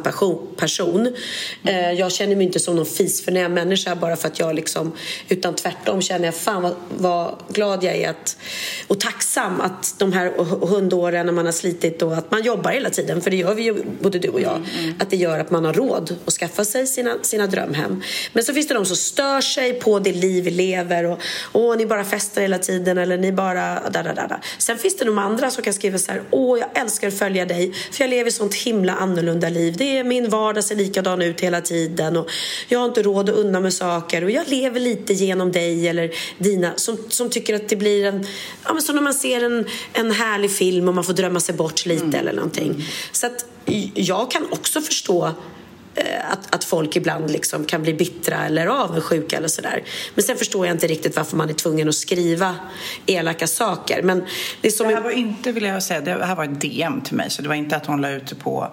[0.55, 1.15] person.
[1.63, 4.91] Eh, jag känner mig inte som någon fisförnäm människa bara för att jag liksom,
[5.29, 8.37] utan tvärtom känner jag fan vad, vad glad jag är att,
[8.87, 10.31] och tacksam att de här
[10.65, 13.63] hundåren när man har slitit och att man jobbar hela tiden, för det gör vi
[13.63, 14.65] ju både du och jag,
[14.99, 18.03] att det gör att man har råd att skaffa sig sina, sina drömhem.
[18.33, 21.19] Men så finns det de som stör sig på det liv vi lever och
[21.53, 24.39] åh, ni bara festar hela tiden eller ni bara da, da, da, da.
[24.57, 27.45] Sen finns det de andra som kan skriva så här, åh, jag älskar att följa
[27.45, 29.75] dig för jag lever sånt himla annorlunda liv.
[29.77, 32.29] Det är min vardag ser likadan ut hela tiden och
[32.67, 36.11] jag har inte råd att unna mig saker och jag lever lite genom dig eller
[36.37, 38.27] dina som, som tycker att det blir en,
[38.63, 41.55] ja men som när man ser en, en härlig film och man får drömma sig
[41.55, 42.85] bort lite eller någonting.
[43.11, 43.45] Så att
[43.93, 49.37] jag kan också förstå eh, att, att folk ibland liksom kan bli bittra eller avundsjuka
[49.37, 49.83] eller sådär.
[50.15, 52.55] Men sen förstår jag inte riktigt varför man är tvungen att skriva
[53.05, 54.01] elaka saker.
[54.01, 54.25] Men
[54.61, 54.87] det som...
[54.87, 57.41] Det här var inte, vill jag säga, det här var ett DM till mig så
[57.41, 58.71] det var inte att hon la ut det på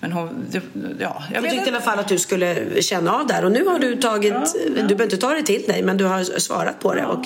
[0.00, 0.62] men hon, det,
[1.00, 3.64] ja, jag vet tyckte i alla fall att du skulle känna av där och nu
[3.64, 4.34] har du tagit,
[4.66, 7.06] du behöver inte ta det till dig men du har svarat på det.
[7.06, 7.24] Och,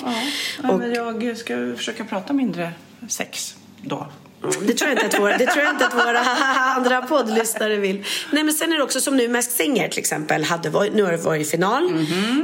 [0.63, 2.71] Ja, ja, och, jag ska försöka prata mindre
[3.07, 4.07] sex då.
[4.43, 6.19] Det tror jag inte att våra, det tror jag inte att våra
[6.75, 8.03] andra poddlyssnare vill.
[8.31, 10.43] Nej, men sen är det också som nu Masked Singer till exempel.
[10.43, 11.83] Hade varit, nu har det varit i final.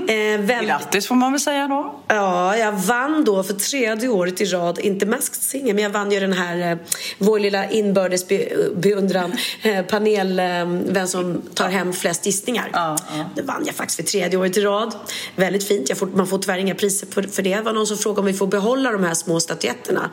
[0.07, 1.99] Eh, väldigt, Grattis får man väl säga då.
[2.07, 6.11] ja, jag vann då för tredje året i rad, inte Masked Singer, men jag vann
[6.11, 6.77] ju den här, eh,
[7.17, 10.45] vår lilla inbördes be, beundran, eh, panel, eh,
[10.89, 12.69] vem som tar hem flest gissningar.
[12.73, 13.29] Ja, ja.
[13.35, 14.95] Det vann jag faktiskt för tredje året i rad.
[15.35, 15.89] Väldigt fint.
[15.89, 17.55] Jag får, man får tyvärr inga priser för, för det.
[17.55, 20.09] Det var någon som frågade om vi får behålla de här små statyetterna.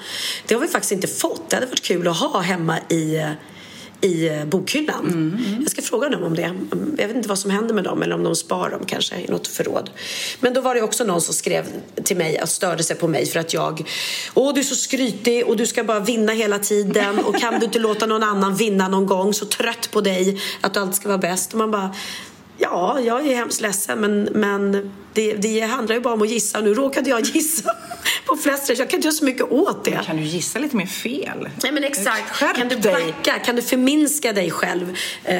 [0.46, 1.50] Det har vi faktiskt inte fått.
[1.50, 3.22] Det hade varit kul att ha hemma i
[4.00, 5.38] i bokhyllan.
[5.60, 6.54] Jag ska fråga dem om det.
[6.98, 9.28] Jag vet inte vad som händer med dem eller om de spar dem kanske i
[9.28, 9.90] något förråd.
[10.40, 11.64] Men då var det också någon som skrev
[12.04, 13.88] till mig och störde sig på mig för att jag
[14.34, 17.66] Åh, du är så skrytig och du ska bara vinna hela tiden och kan du
[17.66, 19.34] inte låta någon annan vinna någon gång?
[19.34, 21.52] Så trött på dig att du alltid ska vara bäst.
[21.52, 21.94] Och man bara
[22.58, 26.60] Ja, jag är hemskt ledsen men, men det, det handlar ju bara om att gissa.
[26.60, 27.70] Nu råkade jag gissa
[28.26, 28.78] på flest rätt.
[28.78, 30.00] Jag kan inte göra så mycket åt det.
[30.06, 31.48] Kan du gissa lite mer fel?
[31.62, 32.30] Nej men exakt.
[32.30, 32.92] Skärp kan du dig.
[32.92, 33.38] backa?
[33.38, 34.96] Kan du förminska dig själv?
[35.24, 35.36] Eh,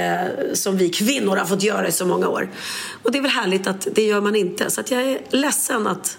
[0.55, 2.51] som vi kvinnor har fått göra i så många år.
[3.03, 4.70] Och det är väl härligt att det gör man inte.
[4.70, 6.18] Så att jag är ledsen att,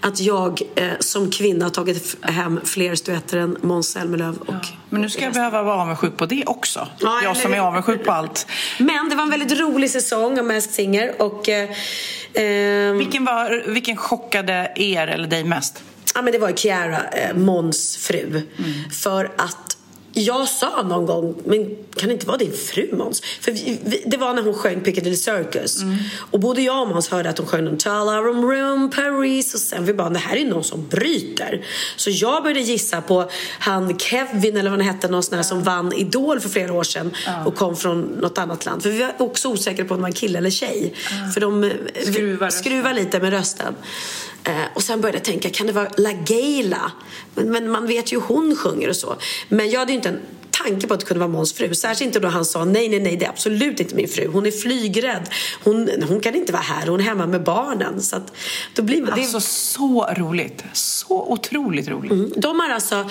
[0.00, 4.36] att jag eh, som kvinna har tagit hem fler duetter än Måns Zelmerlöw.
[4.46, 6.88] Och Men nu ska jag behöva vara avundsjuk på det också.
[6.98, 8.46] Ja, jag eller som är avundsjuk på allt.
[8.78, 11.22] Men det var en väldigt rolig säsong av Masked Singer.
[11.22, 11.70] Och, eh,
[12.90, 15.82] ehm, Vilken, var, vilken chockade er eller dig mest?
[16.14, 18.42] Ja, men det var ju Chiara, eh, Måns fru.
[18.92, 19.73] För att
[20.14, 23.22] jag sa någon gång, men kan det inte vara din fru Måns?
[23.40, 25.78] För vi, vi, det var när hon sjöng Piccadilly Circus.
[26.30, 29.84] Och både jag och Måns hörde att hon sjöng Tala Room Room Paris och sen
[29.84, 31.64] vi bara, det här är någon som bryter.
[31.96, 35.62] Så jag började gissa på han Kevin eller vad han hette, någon sån här som
[35.62, 37.10] vann Idol för flera år sedan
[37.46, 38.82] och kom från något annat land.
[38.82, 40.94] För vi var också osäkra på om det var en kille eller tjej.
[41.34, 41.70] För de eh,
[42.04, 43.74] Skruvar skruvar lite med rösten.
[44.44, 46.92] Eh, och sen började jag tänka, kan det vara LaGaylia?
[47.34, 49.16] Men, men man vet ju hur hon sjunger och så.
[49.48, 50.20] Men jag hade ju inte en
[50.50, 51.74] tanke på att det kunde vara Måns fru.
[51.74, 54.26] Särskilt inte då han sa nej, nej, nej, det är absolut inte min fru.
[54.26, 55.28] Hon är flygrädd.
[55.64, 56.86] Hon, hon kan inte vara här.
[56.86, 58.02] Hon är hemma med barnen.
[58.02, 58.32] Så att,
[58.74, 60.64] då blir man, det, Alltså så roligt.
[60.72, 62.34] Så otroligt roligt.
[62.36, 63.10] de har alltså,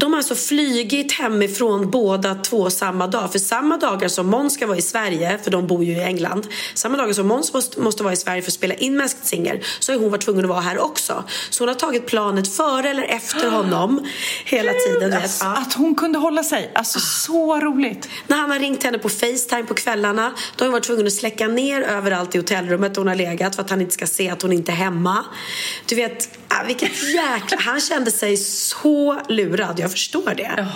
[0.00, 3.32] de har alltså flygit hemifrån båda två samma dag.
[3.32, 6.46] För samma dagar som Måns ska vara i Sverige, för de bor ju i England.
[6.74, 9.64] Samma dagar som Måns måste, måste vara i Sverige för att spela in Masked Singer
[9.80, 11.24] så har hon varit tvungen att vara här också.
[11.50, 14.06] Så hon har tagit planet före eller efter honom
[14.44, 15.12] hela tiden.
[15.12, 15.56] Alltså, Ja.
[15.56, 16.70] Att hon kunde hålla sig.
[16.74, 18.08] Alltså så roligt.
[18.26, 21.12] När han har ringt henne på Facetime på kvällarna då har hon varit tvungen att
[21.12, 24.42] släcka ner överallt i hotellrummet hon har legat för att han inte ska se att
[24.42, 25.24] hon inte är hemma.
[25.86, 27.58] Du vet, ah, vilket jäkla...
[27.60, 30.66] Han kände sig så lurad, jag förstår det.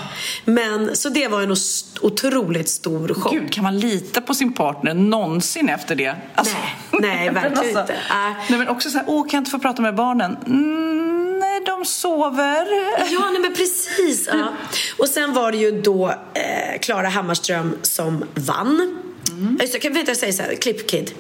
[0.45, 1.57] Men så det var en
[2.01, 3.33] otroligt stor chock.
[3.33, 6.17] Gud, kan man lita på sin partner någonsin efter det?
[6.35, 6.57] Alltså,
[6.91, 7.93] Nej, nej, verkligen inte.
[7.93, 8.33] Äh.
[8.49, 10.37] Nej, men också så här, åh, kan jag inte få prata med barnen?
[10.47, 12.67] Mm, nej, de sover.
[13.13, 14.29] Ja, nej, men precis.
[14.33, 14.49] Ja.
[14.99, 19.01] Och sen var det ju då eh, Klara Hammarström som vann.
[19.39, 19.59] Mm.
[19.61, 21.11] Just Jag kan jag säger så här, Clip Kid.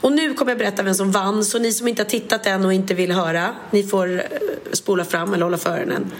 [0.00, 1.44] Och nu kommer jag berätta vem som vann.
[1.44, 4.22] Så ni som inte har tittat än och inte vill höra, ni får eh,
[4.72, 6.12] spola fram eller hålla för öronen.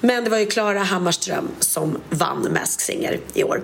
[0.00, 3.62] Men det var ju Klara Hammarström som vann Masked Singer i år.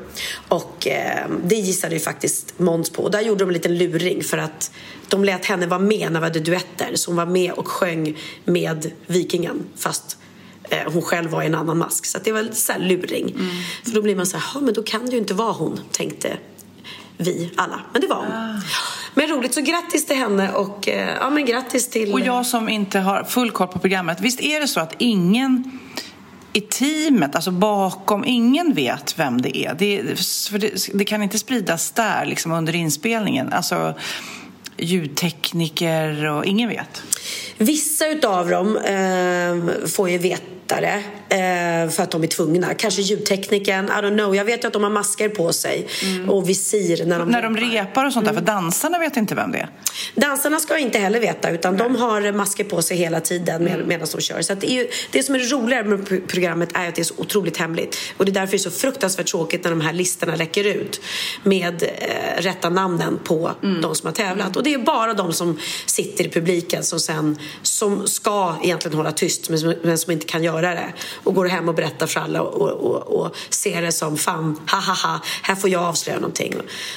[0.48, 3.02] Och eh, det gissade ju faktiskt Måns på.
[3.02, 4.70] Och där gjorde de en liten luring för att
[5.08, 6.90] de lät henne vara med när vi hade duetter.
[6.94, 10.16] Så hon var med och sjöng med Vikingen fast
[10.70, 12.06] eh, hon själv var i en annan mask.
[12.06, 13.36] Så det var lite så luring.
[13.84, 15.80] För då blir man så här, "Ja, men då kan det ju inte vara hon,
[15.90, 16.36] tänkte
[17.22, 17.80] vi alla.
[17.92, 18.60] Men det var hon.
[19.14, 22.12] Men roligt, så grattis till henne och eh, ja men grattis till...
[22.12, 25.78] Och jag som inte har full koll på programmet, visst är det så att ingen
[26.52, 29.74] i teamet, alltså bakom, ingen vet vem det är?
[29.74, 30.02] Det,
[30.58, 33.52] det, det kan inte spridas där liksom under inspelningen.
[33.52, 33.94] Alltså
[34.76, 37.02] ljudtekniker och ingen vet.
[37.58, 40.42] Vissa utav dem eh, får ju veta
[40.80, 41.02] det
[41.36, 42.74] eh, för att de är tvungna.
[42.74, 44.36] Kanske ljudteknikern, I don't know.
[44.36, 45.86] Jag vet ju att de har masker på sig
[46.28, 48.04] och visir när de När de repar.
[48.06, 49.68] och sånt där, för dansarna vet inte vem det är.
[50.14, 54.08] Dansarna ska inte heller veta utan de har masker på sig hela tiden med, medan
[54.12, 54.42] de kör.
[54.42, 57.14] Så det, ju, det som är roligare med pro- programmet är att det är så
[57.16, 57.96] otroligt hemligt.
[58.16, 61.00] Och det är därför det är så fruktansvärt tråkigt när de här listorna läcker ut
[61.42, 63.50] med eh, rätta namnen på
[63.82, 64.56] de som har tävlat.
[64.56, 69.12] Och det är bara de som sitter i publiken som sen som ska egentligen hålla
[69.12, 70.92] tyst men som, men som inte kan göra det.
[71.24, 74.80] Och går hem och berättar för alla och, och, och ser det som fan, ha
[74.80, 76.54] ha ha, här får jag avslöja någonting.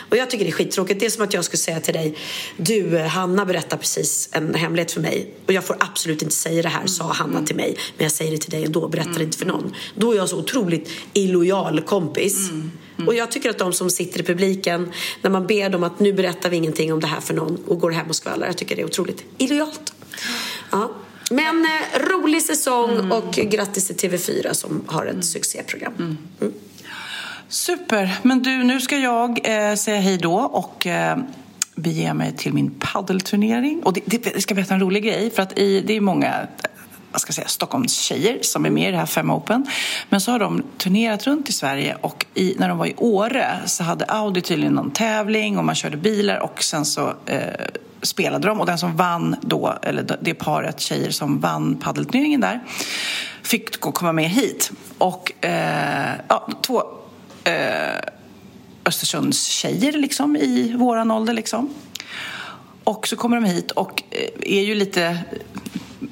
[0.09, 0.99] Och jag tycker det är skittråkigt.
[0.99, 2.17] Det är som att jag skulle säga till dig,
[2.57, 6.69] du Hanna berättar precis en hemlighet för mig och jag får absolut inte säga det
[6.69, 7.77] här, sa Hanna till mig.
[7.97, 9.75] Men jag säger det till dig ändå, berättar det inte för någon.
[9.95, 12.49] Då är jag så otroligt illojal kompis.
[13.07, 14.91] Och jag tycker att de som sitter i publiken,
[15.21, 17.79] när man ber dem att nu berättar vi ingenting om det här för någon och
[17.79, 19.93] går hem och skvallrar, jag tycker det är otroligt illojalt.
[20.71, 20.91] Ja.
[21.31, 25.93] Men eh, rolig säsong och grattis till TV4 som har ett succéprogram.
[25.99, 26.53] Mm.
[27.47, 31.17] Super, men du, nu ska jag eh, säga hej då och eh,
[31.75, 33.83] bege mig till min paddelturnering.
[33.83, 36.47] Och det, det, jag ska berätta en rolig grej, för att i, det är många
[37.11, 39.65] vad ska jag säga, Stockholms tjejer som är med i det här Fem Open.
[40.09, 43.59] Men så har de turnerat runt i Sverige och i, när de var i Åre
[43.65, 47.39] så hade Audi tydligen någon tävling och man körde bilar och sen så eh,
[48.05, 52.63] spelade de och den som vann då, eller det paret tjejer som vann paddelturneringen där
[53.43, 54.71] fick gå- komma med hit.
[54.97, 56.83] Och eh, ja, två
[57.43, 57.99] eh,
[58.85, 61.33] Östersunds tjejer liksom, i våran ålder.
[61.33, 61.73] Liksom.
[62.83, 65.17] Och så kommer de hit och eh, är ju lite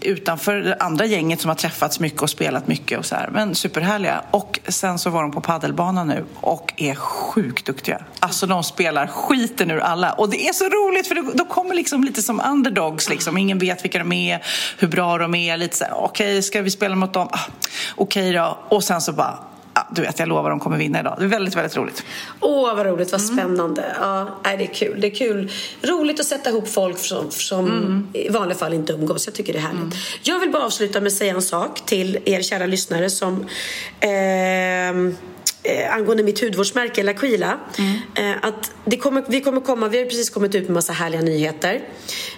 [0.02, 3.30] utanför det andra gänget som har träffats mycket och spelat mycket och så här.
[3.32, 4.24] Men superhärliga.
[4.32, 8.02] Och sen så var de på paddelbanan nu och är sjukt duktiga.
[8.20, 10.14] Alltså de spelar skiten ur alla.
[10.14, 13.38] Och det är så roligt för de kommer liksom lite som underdogs liksom.
[13.38, 14.44] Ingen vet vilka de är,
[14.78, 15.58] hur bra de är.
[15.58, 17.28] Lite så här, okej, okay, ska vi spela mot dem?
[17.32, 17.40] Ah,
[17.96, 18.58] okej okay då.
[18.70, 19.40] Och sen så bara
[19.90, 21.16] ja, du vet, jag lovar de kommer vinna idag.
[21.20, 22.04] Det är väldigt, väldigt roligt.
[22.40, 23.36] Åh, vad roligt, vad mm.
[23.36, 23.96] spännande.
[24.00, 25.02] Ja, nej, det är kul.
[25.02, 25.52] Det är kul.
[25.82, 28.08] Roligt att sätta ihop folk som, som mm.
[28.14, 29.28] i vanliga fall inte umgås.
[29.28, 29.82] Jag tycker det är härligt.
[29.82, 29.94] Mm.
[30.22, 33.46] Jag vill bara avsluta med att säga en sak till er kära lyssnare som
[34.00, 34.10] eh,
[35.64, 37.58] eh, angående mitt hudvårdsmärke L'Aquila.
[37.78, 38.00] Mm.
[38.16, 41.22] Eh, att det kommer, vi, kommer komma, vi har precis kommit ut med massa härliga
[41.22, 41.82] nyheter.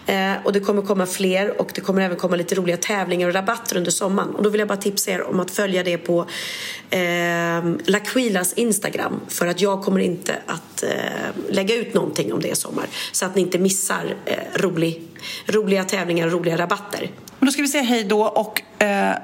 [0.06, 3.34] Eh, och det kommer komma fler och det kommer även komma lite roliga tävlingar och
[3.34, 4.36] rabatter under sommaren.
[4.36, 6.22] Och då vill jag bara tipsa er om att följa det på
[6.90, 7.00] eh,
[7.86, 9.20] L'Aquilas Instagram.
[9.28, 10.90] För att jag kommer inte att eh,
[11.50, 12.86] lägga ut någonting om det i sommar.
[13.12, 15.02] Så att ni inte missar eh, rolig,
[15.46, 17.12] roliga tävlingar och roliga rabatter.
[17.40, 19.16] Men då ska vi säga hej då och eh,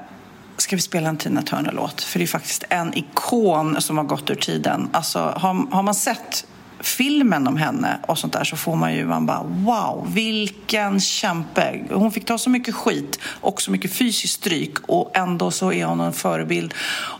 [0.56, 2.02] ska vi spela en Tina Turner-låt.
[2.02, 4.88] För det är faktiskt en ikon som har gått ur tiden.
[4.92, 6.46] Alltså, har, har man sett
[6.82, 11.80] filmen om henne och sånt där så får man ju man bara wow, vilken kämpe.
[11.90, 15.84] Hon fick ta så mycket skit och så mycket fysiskt stryk och ändå så är
[15.84, 16.74] hon en förebild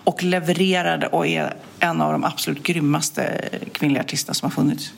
[0.05, 4.93] och levererade och är en av de absolut grymmaste kvinnliga artisterna som har funnits.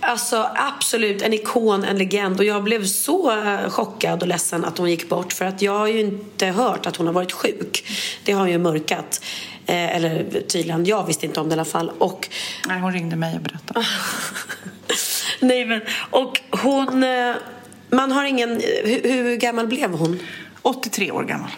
[0.00, 4.78] Alltså absolut, en ikon, en legend och jag blev så eh, chockad och ledsen att
[4.78, 7.84] hon gick bort för att jag har ju inte hört att hon har varit sjuk.
[8.24, 9.20] Det har hon ju mörkat.
[9.68, 11.90] Eh, eller tydligen, jag visste inte om det i alla fall.
[11.98, 12.28] Och...
[12.68, 13.86] Nej, hon ringde mig och berättade.
[15.40, 17.04] Nej, men och hon...
[17.04, 17.34] Eh,
[17.90, 18.62] man har ingen...
[18.84, 20.20] Hur, hur gammal blev hon?
[20.62, 21.50] 83 år gammal.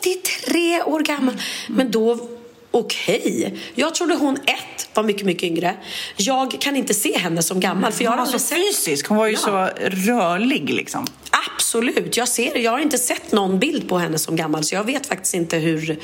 [0.00, 1.34] 83 år gammal!
[1.34, 1.76] Mm.
[1.76, 2.28] Men då
[2.70, 3.44] okej.
[3.46, 3.58] Okay.
[3.74, 5.76] Jag trodde hon ett var mycket, mycket yngre.
[6.16, 7.92] Jag kan inte se henne som gammal.
[7.92, 9.08] För jag hon var så fysisk.
[9.08, 9.38] Hon var ju ja.
[9.38, 11.06] så rörlig liksom.
[11.54, 12.16] Absolut.
[12.16, 15.06] Jag, ser, jag har inte sett någon bild på henne som gammal så jag vet
[15.06, 15.98] faktiskt inte hur...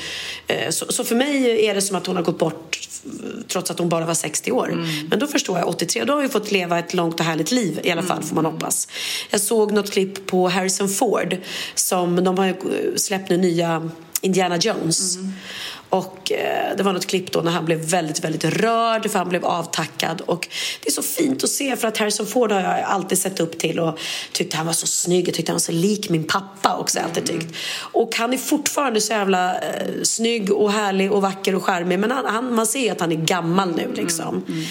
[0.47, 2.79] Eh, så, så för mig är det som att hon har gått bort
[3.47, 4.71] trots att hon bara var 60 år.
[4.71, 5.07] Mm.
[5.09, 7.79] Men då förstår jag, 83, då har hon fått leva ett långt och härligt liv
[7.83, 8.27] i alla fall mm.
[8.27, 8.87] får man hoppas.
[9.29, 11.37] Jag såg något klipp på Harrison Ford
[11.75, 12.55] som de har
[12.97, 13.89] släppt nu nya
[14.21, 15.15] Indiana Jones.
[15.15, 15.33] Mm.
[15.95, 19.29] Och eh, det var något klipp då när han blev väldigt, väldigt rörd för han
[19.29, 20.21] blev avtackad.
[20.21, 20.47] Och
[20.83, 23.57] det är så fint att se för att Harrison Ford har jag alltid sett upp
[23.57, 23.99] till och
[24.31, 25.27] tyckte han var så snygg.
[25.27, 26.97] Jag tyckte han var så lik min pappa också.
[26.97, 27.09] Mm.
[27.09, 27.55] Alltid tyckt.
[27.77, 31.99] Och han är fortfarande så jävla eh, snygg och härlig och vacker och charmig.
[31.99, 34.27] Men han, han, man ser att han är gammal nu liksom.
[34.27, 34.43] Mm.
[34.47, 34.65] Mm.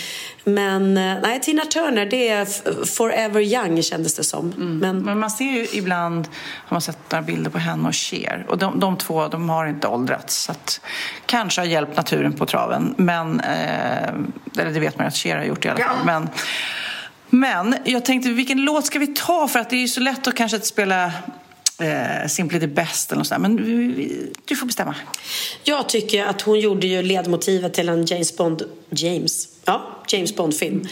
[0.45, 2.45] Men eh, nej, Tina Turner, det är
[2.85, 4.53] forever young kändes det som.
[4.53, 4.79] Mm.
[4.79, 4.99] Men...
[4.99, 6.29] Men man ser ju ibland,
[6.67, 8.47] har man sett några bilder på henne och Cher.
[8.49, 10.43] Och de, de två, de har inte åldrats.
[10.43, 10.81] Så att,
[11.27, 12.95] kanske har hjälpt naturen på traven.
[12.97, 14.09] Men, eh,
[14.59, 15.97] eller det vet man att Cher har gjort i alla fall.
[15.99, 16.05] Ja.
[16.05, 16.29] Men,
[17.31, 19.49] men jag tänkte, vilken låt ska vi ta?
[19.49, 21.05] För att det är ju så lätt att kanske spela
[21.79, 23.43] eh, Simply the Best eller något sånt.
[23.43, 23.57] Men
[24.45, 24.95] du får bestämma.
[25.63, 30.89] Jag tycker att hon gjorde ju ledmotivet till en James Bond, James, ja, James Bond-film.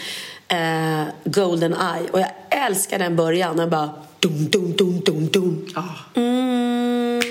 [0.48, 2.10] Eh, Golden Eye.
[2.12, 3.56] Och jag älskar den början.
[3.56, 5.66] Den bara dum, dum, dum, dum, dum.
[5.76, 5.98] Oh.
[6.14, 7.22] Mm.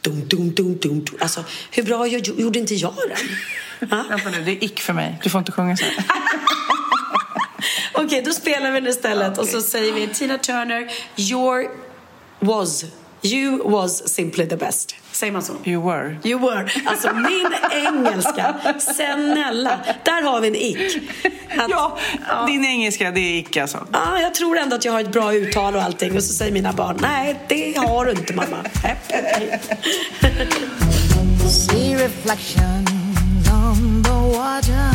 [0.00, 1.18] Dum, dum, dum, dum, dum.
[1.20, 3.88] Alltså, hur bra jag, gjorde inte jag den?
[4.08, 5.18] Vänta nu, det är ick för mig.
[5.22, 5.84] Du får inte sjunga så.
[7.92, 9.42] Okej, okay, då spelar vi den istället okay.
[9.42, 11.68] och så säger vi Tina Turner, your
[12.40, 12.84] was
[13.24, 14.96] You was simply the best.
[15.12, 15.52] Säger man så?
[15.64, 16.16] You were.
[16.24, 16.70] You were.
[16.86, 17.46] Alltså min
[17.86, 19.80] engelska, snälla.
[20.04, 20.96] Där har vi en ick.
[21.58, 21.98] Att, ja,
[22.28, 23.86] ja, din engelska det är ick alltså.
[23.92, 26.16] Ja, jag tror ändå att jag har ett bra uttal och allting.
[26.16, 28.64] Och så säger mina barn, nej det har du inte mamma.
[31.48, 34.92] See reflections on the water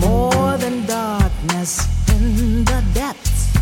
[0.00, 3.52] More than darkness in the depths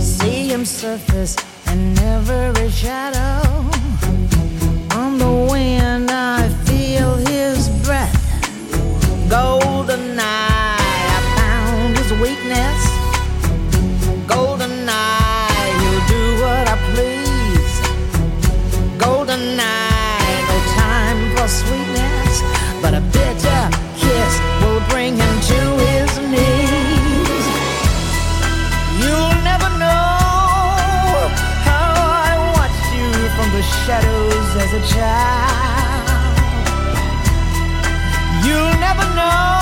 [0.00, 3.40] See him surface in every shadow.
[4.98, 8.14] On the wind, I feel his breath.
[10.20, 12.80] I found his weakness.
[15.82, 17.74] He'll do what I please.
[19.00, 22.34] No time for sweetness,
[22.82, 23.62] but a bitter
[23.96, 25.71] kiss will bring him to
[33.86, 36.08] shadows as a child.
[38.44, 39.61] You'll never know